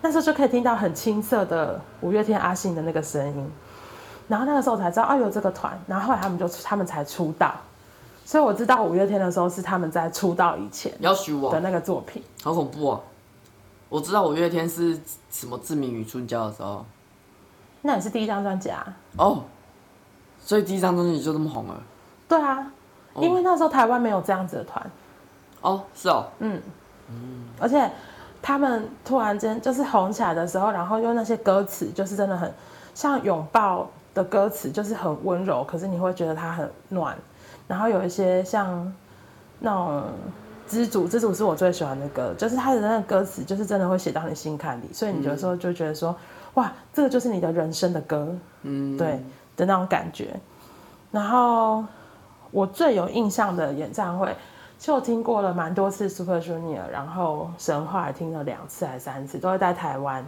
[0.00, 3.52] 那时候就可以听到很青涩的五月天阿信的那个声音，
[4.28, 7.52] 然后那个时候才知道，哦，有这个团，然后后来他们就他们才出道，
[8.24, 13.00] 所以我知道五月天的时候是他们在出道以前要我的那个作品，好恐怖啊！
[13.90, 14.98] 我知道五月天是
[15.30, 16.86] 什么《志明与春娇》的时候，
[17.82, 19.44] 那也是第一张专辑啊，哦。
[20.42, 21.82] 所以第一张专辑就这么红了？
[22.26, 22.72] 对啊，
[23.16, 24.90] 因为那时候台湾没有这样子的团。
[25.60, 26.62] 哦，是哦，嗯
[27.10, 27.90] 嗯，而且
[28.40, 32.50] 他们突然间就是红起来的时候，然后用那些歌词，就是真的很
[32.94, 37.18] 像拥抱的歌词，就是很温柔，可是你会觉得它很暖。
[37.68, 38.90] 然后有一些像
[39.58, 40.04] 那种
[40.70, 46.16] 知足，知足是我最喜欢的歌，就是他的那个歌词，就是真的会写到你心坎里，所以你有时候就觉得说，
[46.54, 48.28] 哇，这个就是你的人生的歌，
[48.62, 49.20] 嗯，对。
[49.56, 50.40] 的那种感觉，
[51.10, 51.84] 然后
[52.50, 54.34] 我最有印象的演唱会，
[54.78, 60.24] 其实我听过了蛮多次 Super Junior，然后神话也听了两次还是三次，都会在台湾。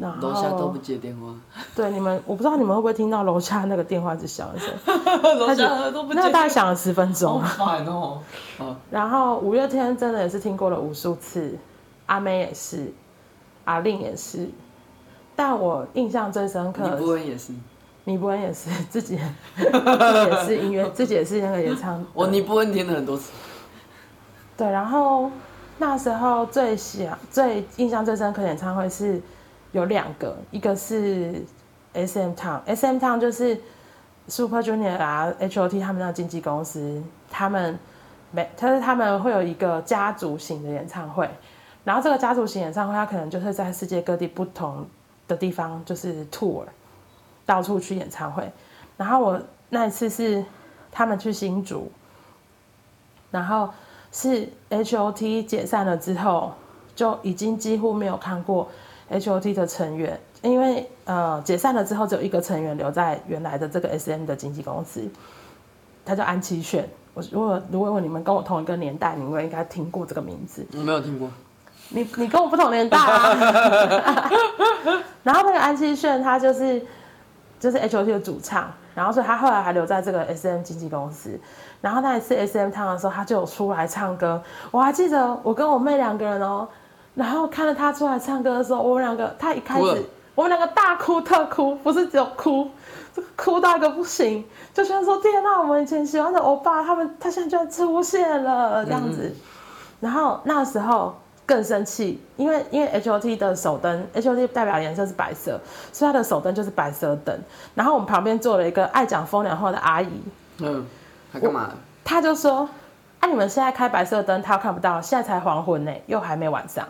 [0.00, 1.34] 然后楼下都不接电话。
[1.76, 6.20] 对，你们我不知道你们会不会听到楼下那个电话是响一声音， 楼下都不接。
[6.20, 7.40] 那大概响了十分钟。
[7.40, 8.22] 好烦哦。
[8.90, 11.58] 然后五月天真的也是听过了无数次，
[12.06, 12.92] 阿妹也是，
[13.64, 14.48] 阿令也是，
[15.36, 16.96] 但我印象最深刻的。
[16.96, 17.52] 李博文也是。
[18.04, 19.18] 尼泊恩也是自己，
[19.54, 22.02] 自己也是音乐，自己也是那个演唱。
[22.14, 23.30] 我尼伯恩听了很多次。
[24.56, 25.30] 对，然后
[25.76, 29.20] 那时候最想、最印象最深刻演唱会是
[29.72, 31.44] 有两个，一个是
[31.94, 33.60] SM Town，SM Town 就是
[34.28, 37.78] Super Junior 啊，H.O.T 他们那经纪公司，他们
[38.30, 41.28] 每，但是他们会有一个家族型的演唱会，
[41.84, 44.86] 然后这个家族型演唱会，它可能就是在世界各地不同
[45.26, 46.64] 的地方就是 tour。
[47.46, 48.48] 到处去演唱会，
[48.96, 50.44] 然后我那一次是
[50.92, 51.90] 他们去新竹，
[53.32, 53.68] 然后
[54.12, 56.52] 是 H.O.T 解散了之后，
[56.94, 58.68] 就已经几乎没有看过
[59.10, 65.02] H.O.T 的成员，因为呃解散了之后只有一个成员留在原来的这个 S.M 的经纪公司，
[66.06, 66.88] 他叫安七炫。
[67.12, 70.66] 我如果如果你们跟我同一个年代，你们应该听过这个名字。
[70.72, 71.28] 我没有听过。
[71.90, 74.30] 你你跟我不同年代啊。
[75.22, 76.82] 然后那个安七炫他就是。
[77.60, 81.38] 就是 H.O.T 的主唱，然后所以他后来还留在这个 S.M 经纪公司。
[81.82, 84.42] 然后那一次 S.M 唱的时候，他就有出来唱歌。
[84.70, 86.66] 我还记得我跟我妹两个人哦，
[87.14, 92.68] 然后看到他出来唱歌的时候，我们两个他一开始我们两个大哭特哭，不是只有哭，
[93.36, 99.22] 哭到一个不行，就觉得说天哪，我们以前喜欢的欧巴他们他现在居然出现了这样子。
[99.24, 99.36] 嗯、
[100.00, 101.14] 然后那时候。
[101.46, 105.60] 更生气，因为因为 H O T 的手灯，H O T 代表颜色是白色，
[105.92, 107.36] 所以它的手灯就是白色灯。
[107.74, 110.22] 然后我们旁边坐了一个爱讲风凉话的阿姨，
[110.58, 110.86] 嗯，
[111.32, 111.70] 他干嘛？
[112.04, 112.68] 他就说
[113.18, 116.86] ：“啊，你们现在开白色灯，他看不到，现在才黄昏呢，又还没晚上。”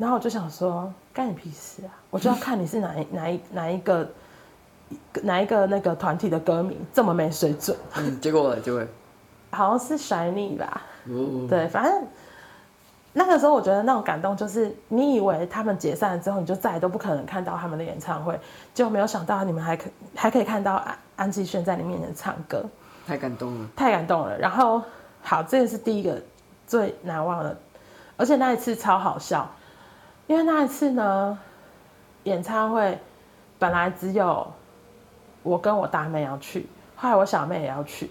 [0.00, 1.92] 然后我就想说：“干你屁事啊！
[2.08, 4.10] 我就要看你是哪一哪一哪一个
[5.22, 8.82] 哪一个那个团体的歌迷，这么没水准。”嗯，结果结果
[9.50, 10.82] 好像是 SHINee 吧？
[11.06, 12.02] 哦，对，反正。
[13.12, 18.38] 那个时候，我觉得那种感动，就是你以为他们解散了之后，你就再也都不可能看到他们的演唱会，
[18.72, 22.64] 就没有想到你们还可还可以看到安安吉炫在你面前唱歌，
[23.08, 24.38] 太感动了，太感动了。
[24.38, 24.80] 然后，
[25.22, 26.16] 好，这个是第一个
[26.68, 27.58] 最难忘的，
[28.16, 29.50] 而且那一次超好笑，
[30.30, 31.36] 因为那一次呢，
[32.22, 32.96] 演唱会
[33.58, 34.46] 本来只有
[35.42, 38.08] 我跟我大妹要去，后来我小妹也要去，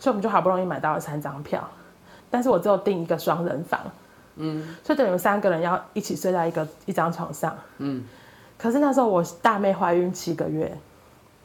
[0.00, 1.68] 所以我们就好不容易买到了三张票，
[2.30, 3.78] 但是我只有订一个双人房。
[4.36, 7.54] 嗯，所以等于三个人要一起睡在一个一张床上。
[7.76, 8.02] 嗯，
[8.56, 10.74] 可是那时候我大妹怀孕七个月，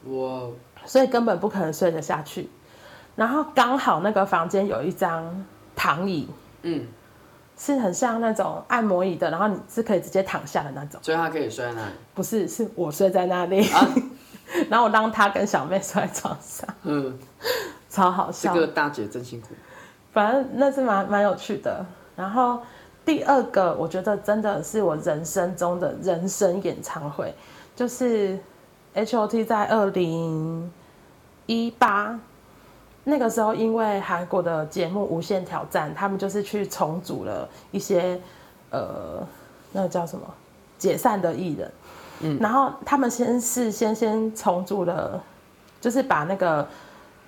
[0.04, 0.48] 哇，
[0.86, 2.48] 所以根本不可能睡得下去。
[3.16, 5.44] 然后刚好那个房间有一张
[5.76, 6.26] 躺椅，
[6.62, 6.86] 嗯，
[7.62, 10.98] 是很像那种按摩椅的，然后你是可以直接躺下的那种。
[11.02, 11.92] 所以他可以睡在那里？
[12.14, 13.68] 不是，是我睡在那里。
[13.68, 13.86] 啊、
[14.70, 17.18] 然后我让他跟小妹睡在床上，嗯，
[17.90, 18.54] 超好笑。
[18.54, 19.48] 这个大姐真辛苦。
[20.10, 21.84] 反正那是蛮蛮有趣的。
[22.16, 22.62] 然后
[23.04, 27.34] 第二个，我觉得真的是我人生中的人生演唱会，
[27.76, 28.38] 就是
[28.94, 30.72] H.O.T 在二零
[31.44, 32.18] 一八
[33.04, 38.20] 那个时候，因为韩国的节目《无限挑战》，他们就是去重组了一些
[38.70, 39.26] 呃，
[39.72, 40.26] 那个叫什么
[40.78, 41.72] 解散的艺人，
[42.20, 45.22] 嗯，然后他们先是先先重组了，
[45.80, 46.66] 就是把那个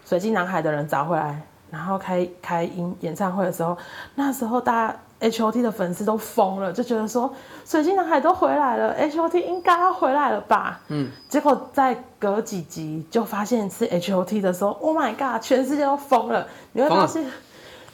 [0.04, 1.42] 随机男孩的人找回来。
[1.70, 3.74] 然后开开音演唱会的时候，
[4.14, 7.32] 那时候大家 H O T 的粉丝都疯了，就觉得说
[7.64, 10.80] 水晶男孩都回来了，H O T 应该要回来了吧？
[10.88, 11.08] 嗯。
[11.28, 16.46] 结果在隔几集就发现是 H O T 的时候，Oh my God，全世界都疯了。
[16.72, 17.24] 你会发现，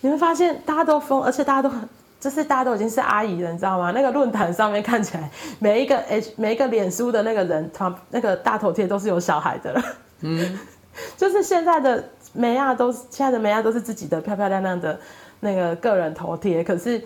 [0.01, 1.87] 你会发现大家都疯，而且大家都很，
[2.19, 3.93] 就是大家都已经是阿姨了，你知道吗？
[3.95, 9.83] 那个论坛上面看起来每一个 H 每一个脸书的那个人，他那个大头贴都是有小孩的了。
[10.21, 10.59] 嗯。
[11.17, 12.03] 就是现在的。
[12.35, 15.01] 梅亚都是现在的梅亚都是自己的漂漂亮亮的
[15.41, 17.03] 那个个人头贴，可是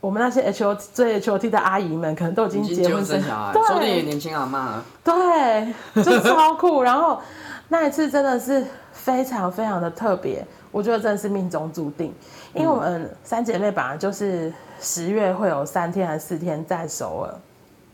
[0.00, 6.82] 我们那些 H O T 追 H O T 的阿姨们可能都已经结婚生小孩，对，说不定也年轻阿妈了，对，就超酷。
[6.82, 7.20] 然后
[7.68, 12.14] 那一次真的是非常非常的特别，我觉得真的是命中注定，
[12.54, 17.34] 因为我们三姐妹本来就是十月会有三天还是四天在首尔，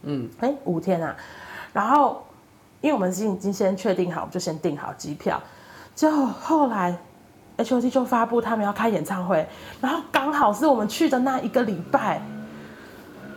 [0.02, 1.16] 嗯，哎、欸，五天啊。
[1.72, 2.22] 然后
[2.82, 5.40] 因为我们已经已经先确定好，就先订好机票。
[5.94, 6.94] 就后来
[7.62, 9.46] ，H.O.T 就发布他们要开演唱会，
[9.80, 12.20] 然后刚好是我们去的那一个礼拜，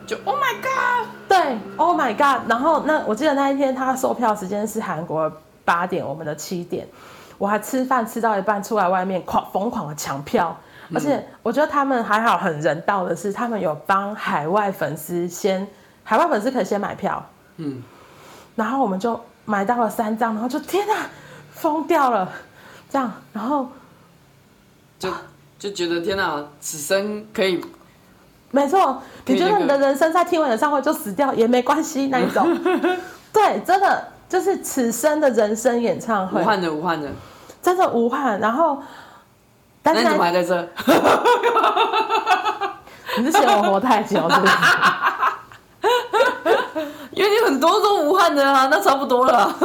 [0.06, 5.32] 就 Oh my God，对，Oh my God，然后那我记得那一天他售票时间是韩国
[5.64, 6.88] 八点，我们的七点，
[7.38, 10.56] 我还吃饭吃到一半出来外面狂疯狂的抢票，
[10.94, 15.68] 而且我觉得他们还好很人道的是，他们有帮海外粉丝先，
[16.04, 17.24] 海外粉丝可以先买票，
[17.58, 17.82] 嗯，
[18.56, 20.94] 然后我们就买到了三张，然后就天哪！
[21.52, 22.30] 疯掉了，
[22.90, 23.66] 这样，然后
[25.00, 25.10] 就
[25.60, 27.64] 就觉得天哪，此生可以，
[28.52, 32.58] 没错，你觉得你的人生在听完演唱会就死掉也没关系那一种，
[33.34, 37.10] 对，真的就是此生的人生演唱会，无憾的无憾的，
[37.62, 38.40] 真的无憾。
[38.40, 38.82] 然后，
[39.84, 40.68] 但是你怎么还在这？
[43.18, 44.54] 你是嫌我活太久是不是？
[47.12, 49.56] 因为你很多都无憾的啊，那差不多了。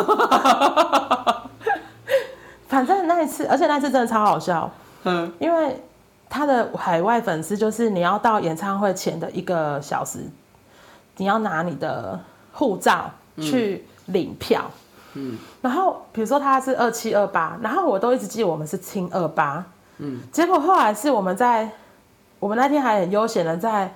[2.68, 4.70] 反正那一次，而且那一次真的超好笑，
[5.04, 5.80] 嗯，因为
[6.28, 10.20] 他的海外粉丝就是你要到演唱会前的一个小时，
[11.16, 12.18] 你要拿你的
[12.52, 14.70] 护照去领票，
[15.14, 19.64] 嗯，然后比如说他是二七二八，然后我都一直记得我们是清二八，
[19.98, 21.68] 嗯，结果后来是我们在
[22.38, 23.94] 我们那天还很悠闲的在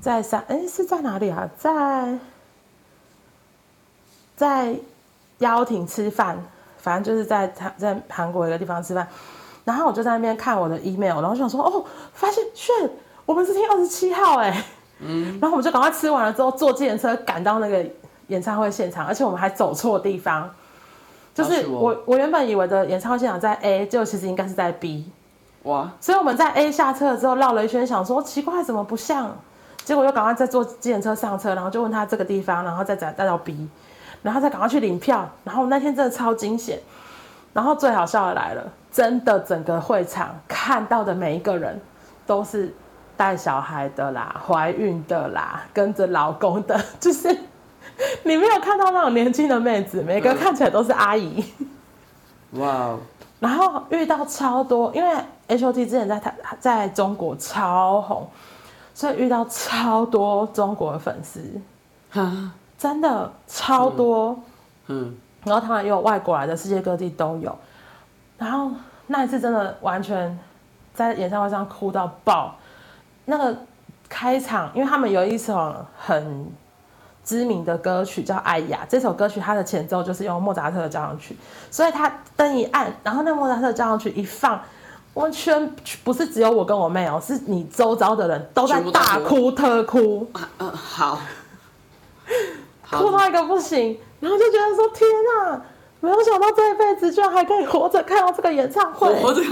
[0.00, 1.48] 在三，哎，是在哪里啊？
[1.56, 2.18] 在
[4.36, 4.76] 在
[5.38, 6.38] 邀亭吃饭。
[6.80, 9.06] 反正就是在他在韩国一个地方吃饭，
[9.68, 12.74] 然后我就在那边看我的 email，然后就想说哦，发现炫，
[13.26, 14.64] 我们是听二十七号哎，
[15.00, 17.84] 嗯，然后我们就赶快吃完了之后坐计程车赶到那个
[18.28, 20.48] 演唱会现场，而且我们还走错地方，
[21.34, 25.12] 就是我我原本以为的演唱会现场在 A，结果其实应该是在 B，
[25.64, 29.36] 哇，所以我们在 A 下车了之后绕了一圈，想说奇怪怎么不像，
[29.84, 33.68] 结果又赶快再坐计程车上车，然后就问他这个地方，然后再再带到 B。
[34.20, 36.76] 然后再赶快去领票，然后那天真的超惊险，
[37.58, 41.76] 然后最好笑的来了，真的整个会场看到的每一个人
[42.24, 42.72] 都是
[43.16, 47.28] 带小孩的啦、怀孕的啦、跟着老公的， 就是
[48.22, 51.44] 你没有看到那种年轻的妹子，每个看起来都是阿姨。
[52.52, 52.96] 哇！
[53.40, 55.16] 然后遇到超多，因为
[55.48, 58.30] H.O.T 之前在台在中国超红，
[58.94, 61.42] 所以遇到超多中国的粉丝。
[62.78, 64.38] 真的超多，
[64.86, 67.56] 嗯，然后他们也有外国来的，世界各地都有。
[68.36, 68.70] 然后
[69.06, 70.38] 那一次真的完全
[70.94, 72.56] 在演唱会上哭到爆。
[73.24, 73.56] 那个
[74.08, 76.50] 开场，因为他们有一首很
[77.24, 81.36] 知名的歌曲叫《爱雅》，这首歌曲它的前奏就是用莫扎特的交响曲，
[81.70, 84.58] 所以他灯一暗，然后那莫扎特的交响曲一放，
[85.12, 85.70] 完全
[86.02, 90.26] 不是只有我跟我妹哦，是你周遭的人都在大哭特哭。
[90.58, 91.18] 嗯，好。
[92.90, 95.62] 哭到一个不行，然后就觉得说：“天哪，
[96.00, 99.42] 没有想到这一辈子居然还可以活着看到这个演唱会。”活着，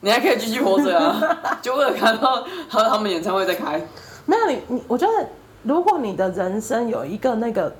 [0.00, 1.58] 你还可以继续活着啊！
[1.60, 3.80] 就为了看到和他们演唱会在开。
[4.26, 5.28] 没有你，你我觉得，
[5.62, 7.74] 如果你的人生有一个那个，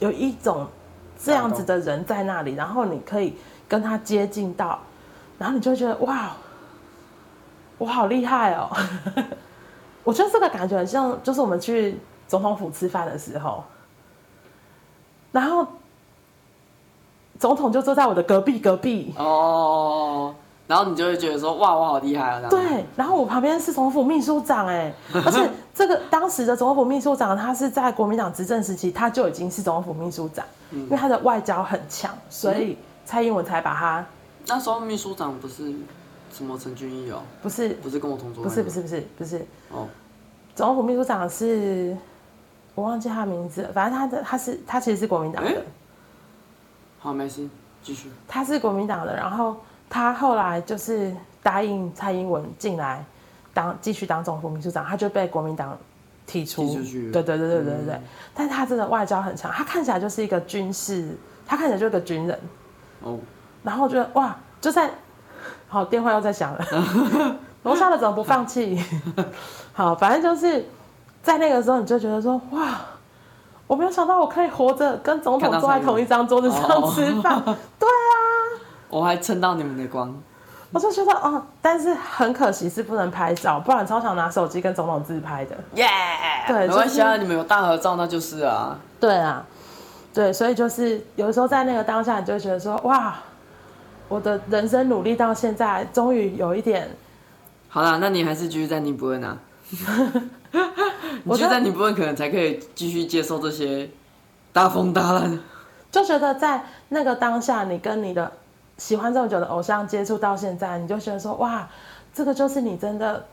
[0.00, 0.66] 有一种
[1.22, 3.36] 这样子的人在那里，然后你可以
[3.68, 4.78] 跟他接近到，
[5.38, 6.30] 然后你就会觉得哇，
[7.78, 8.68] 我好厉害哦！
[10.02, 13.62] 我觉得这个感觉很像，就是我们去总统府吃饭的时候。
[15.36, 15.66] 然后
[17.38, 20.34] 总统就坐在我的隔壁隔壁哦，
[20.66, 22.48] 然后你就会觉得说哇，我好厉害啊！
[22.48, 34.06] 对，然后我旁边是总统府秘书长哎， 而且这个当时的总统府秘书长他是在国民党执政时期他就已经是总统府秘书长，嗯、因为他的外交很强，所以蔡英文才把他。
[34.46, 35.70] 那时候秘书长不是
[36.32, 37.18] 什么陈俊义哦？
[37.42, 39.86] 不是，不是跟我同桌，不是不是不是不是哦，
[40.54, 41.94] 总统府秘书长是。
[42.76, 45.50] 我忘记他的名字，反正他的他是他其实是国民党的。
[46.98, 47.48] 好，没事，
[47.82, 48.10] 继续。
[48.28, 49.56] 他是国民党的，然后
[49.88, 51.10] 他后来就是
[51.42, 53.02] 答应蔡英文进来
[53.54, 55.74] 当继续当总统秘书长，他就被国民党
[56.26, 56.68] 踢出。
[56.82, 57.10] 去。
[57.10, 58.00] 对对对对对对
[58.34, 61.16] 但是他真的外交很强，他看起来就是一个军事，
[61.46, 62.38] 他看起来就是个军人。
[63.00, 63.18] 哦。
[63.62, 64.90] 然后我觉得哇，就在
[65.66, 68.78] 好电话又在响了， 楼下的怎么不放弃？
[69.72, 70.62] 好，反正就是。
[71.26, 72.78] 在那个时候，你就觉得说哇，
[73.66, 76.62] 我没有想到我可以活着跟总统坐在同一张桌子上
[76.92, 77.34] 吃饭。
[77.34, 78.22] 哦、对啊，
[78.88, 80.16] 我还蹭到你们的光。
[80.70, 85.56] 我就觉得哦，但是很可惜是不能拍照，不然超想拿手机跟总统自拍的。
[85.74, 85.84] 耶、
[86.46, 88.78] 对，没关系啊，你们有大合照那就是啊。
[89.00, 89.44] 对啊，
[90.14, 93.16] 对，所以就是有时候在那个当下，你就会觉得说哇，
[94.06, 96.88] 我的人生努力到现在，终于有一点。
[97.68, 99.36] 好啦，那你还是继续在尼泊尔啊。
[101.24, 103.90] 我觉得你不问，可能才可以继续接受这些
[104.52, 105.38] 大风大浪。
[105.90, 108.30] 就觉得在那个当下，你跟你的
[108.78, 111.68] 喜欢这么久的偶像接触到现在，你就觉得说哇，
[112.14, 113.24] 这个就是你真的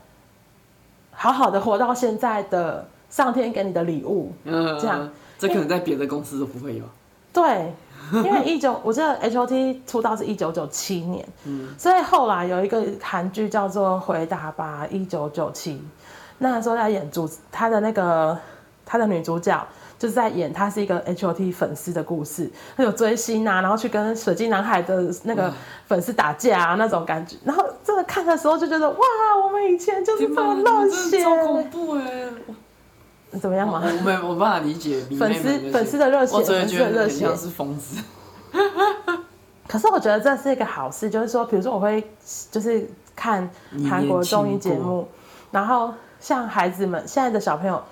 [1.12, 4.32] 好好的活到现在的上天给你的礼物。
[4.44, 5.08] 嗯，这样，
[5.38, 6.84] 这可能在别的公司都不会有。
[7.32, 7.72] 对，
[8.12, 15.74] 因为一九，我记得 H O T 出道是一九九七年，嗯，所以后来有一个韩剧叫做《回答吧一九九七》。
[16.38, 18.36] 那时候在演主，他的那个
[18.84, 19.66] 他的女主角
[19.96, 25.50] 就是在演，她是一个 H O T 粉丝的故事，她有追星啊，然后去跟水晶男孩的那个
[25.86, 28.98] 粉丝打架啊那种感觉，然后这个看的时候就觉得哇，
[29.42, 32.28] 我们以前就是这么热血，超恐怖哎！
[33.40, 33.80] 怎么样嘛？
[33.84, 38.02] 我没有办法理解粉丝粉丝的热血，粉丝的热血是疯子。
[39.66, 42.04] 可是我觉得这是一个好事，就是说，比如说我会
[42.50, 43.48] 就是看
[43.88, 45.08] 韩国综艺节目，
[45.50, 45.94] 然后。
[46.24, 47.82] 像孩子们现在的小朋友，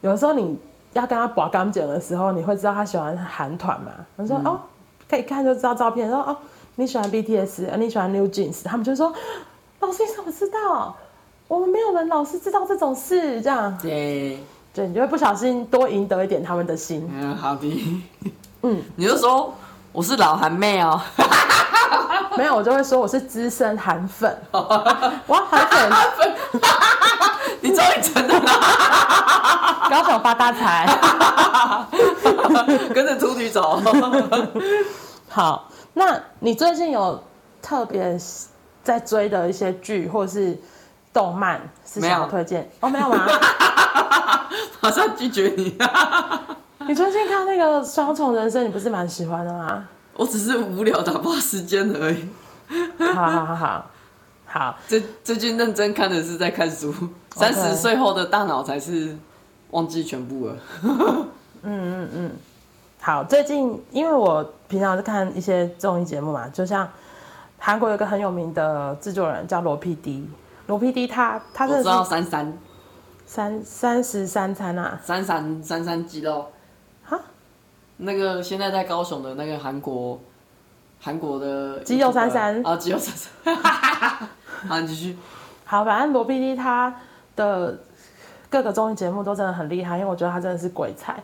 [0.00, 0.58] 有的时候你
[0.94, 3.92] 要跟他拔钢剪的时候，你会知道他喜欢韩团嘛？
[4.16, 4.60] 他说、嗯、哦，
[5.06, 6.08] 可以看就知道照片。
[6.08, 6.34] 说哦，
[6.76, 9.12] 你喜欢 BTS，你喜欢 New Jeans，他们就说
[9.80, 10.96] 老师你怎么知道？
[11.48, 17.06] 我们没有人老师知道这种事，这样对对，你就会不小心多赢得一点他们的心。
[17.12, 18.00] 嗯，好的。
[18.62, 19.52] 嗯，你就说
[19.92, 20.98] 我是老韩妹哦。
[22.38, 24.34] 没有，我就会说我是资深韩粉。
[24.52, 25.68] 哇，韩
[26.16, 26.32] 粉。
[27.62, 28.50] 你终于承认了，
[29.88, 30.86] 高手发大财，
[32.92, 33.80] 跟着秃女走。
[35.28, 37.22] 好，那你最近有
[37.62, 38.18] 特别
[38.82, 40.58] 在追的一些剧或是
[41.12, 42.68] 动漫是想要推荐？
[42.80, 43.26] 哦，没有吗？
[44.80, 45.78] 马上拒绝你。
[46.88, 49.84] 你最近看那个《双重人生》，你不是蛮喜欢的吗？
[50.14, 52.28] 我只是无聊打发时间而已。
[53.14, 53.86] 好好好好。
[54.52, 56.94] 好，最最近认真看的是在看书。
[57.30, 59.16] 三十岁后的大脑才是
[59.70, 60.56] 忘记全部了。
[61.62, 62.30] 嗯嗯嗯。
[63.00, 66.86] 好，最近因为我平常是看一些综艺节目嘛，就像
[67.58, 70.24] 韩国有个很有名的制作人叫罗 PD，
[70.66, 72.58] 罗 PD 他他是知道三三
[73.24, 76.52] 三三十三餐啊，三三三三肌肉。
[77.04, 77.18] 哈？
[77.96, 80.20] 那个现在在高雄的那个韩国
[81.00, 84.28] 韩国的肌肉三三啊，肌肉三三。
[84.68, 85.18] 好，你继续。
[85.64, 86.94] 好，反正罗 PD 他
[87.34, 87.78] 的
[88.48, 91.14] 各个综艺节目都真的很厉害，因为我觉得他真的是鬼才。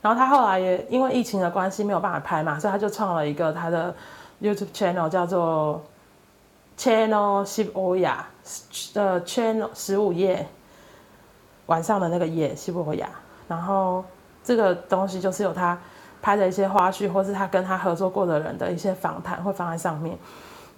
[0.00, 3.94] 然后他后来也因为疫情的关系没有办法拍嘛，所以他就创了一个他的
[4.40, 5.82] YouTube channel，叫做
[6.78, 8.12] Channel 15夜
[8.94, 10.46] 的 Channel 十五夜
[11.66, 13.08] 晚上的那个夜15夜。
[13.48, 14.04] 然后
[14.44, 15.78] 这个东西就是有他
[16.22, 20.16] 拍的一些花絮，或是他跟他合作过的人的一些访谈会放在上面。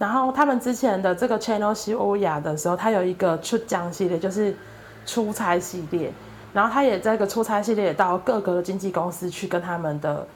[0.01, 4.57] 然后他们之前的这个 Channel 西欧亚的时候，他有一个出张系列，就是
[5.05, 6.11] 出差系列。
[6.55, 10.26] 然后他也这个出差系列到各个的经纪公司去跟他们的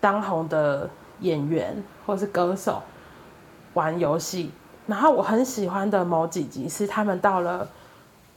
[0.00, 0.88] 当红的
[1.20, 2.82] 演员或是歌手
[3.74, 4.50] 玩游戏。
[4.86, 7.68] 然后我很喜欢的某几集是他们到了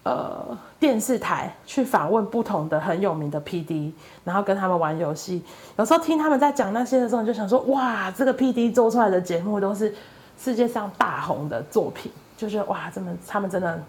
[0.03, 3.93] 呃电视台去访问不同的很有名的 PD，
[4.25, 5.41] 然后跟他们玩游戏。
[5.77, 9.95] 有时候听他们在讲那些的时候，你就想说哇，这个 PD 做出来的节目都是。
[10.37, 13.79] 世界上大红的作品，就是哇，这么他们真的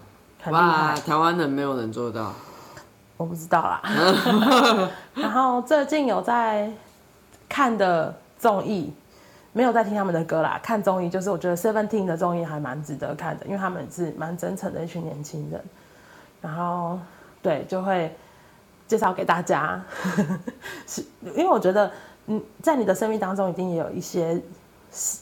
[0.41, 0.95] 很厉害。
[0.95, 2.33] 台湾人没有人做到，
[3.17, 3.81] 我不知道啦。
[5.13, 6.71] 然后最近有在
[7.49, 8.93] 看的综艺，
[9.53, 15.63] 没有在听他们的歌啦，看综艺就是我觉得 Seventeen 的综艺还蛮值得看的，因为他们是蛮真诚的一群年轻人，
[16.41, 16.99] 然后
[17.41, 18.15] 对就会
[18.87, 19.81] 介绍给大家，
[20.87, 21.91] 是因为我觉得
[22.27, 24.41] 嗯，在你的生命当中一定也有一些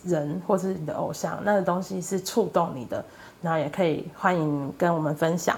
[0.03, 3.03] 人或是你的偶像，那个东西是触动你的，
[3.41, 5.57] 那也可以欢迎跟我们分享。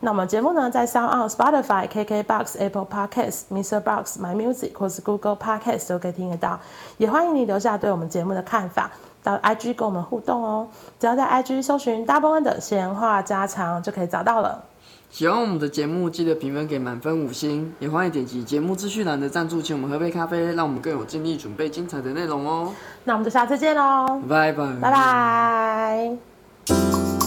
[0.00, 3.80] 那我们节目呢，在 SoundOn、Spotify、KKBox、Apple Podcasts、Mr.
[3.80, 6.60] Box、My Music 或是 Google Podcast 都可以听得到。
[6.98, 8.92] 也欢迎你留下对我们节目的看法，
[9.24, 10.68] 到 IG 跟我们互动哦。
[11.00, 14.62] 只要在 IG 搜寻 Double N 的闲话家常就可以找到了。
[15.10, 17.72] 喜欢我们的节目，记得评分给满分五星。
[17.80, 22.72] 也欢迎点击节目资讯栏的赞助，请我们喝杯咖啡，让我们更有精力准备精彩的内容哦。
[23.04, 24.90] 那我们就下次见喽，拜拜，拜
[26.66, 27.17] 拜。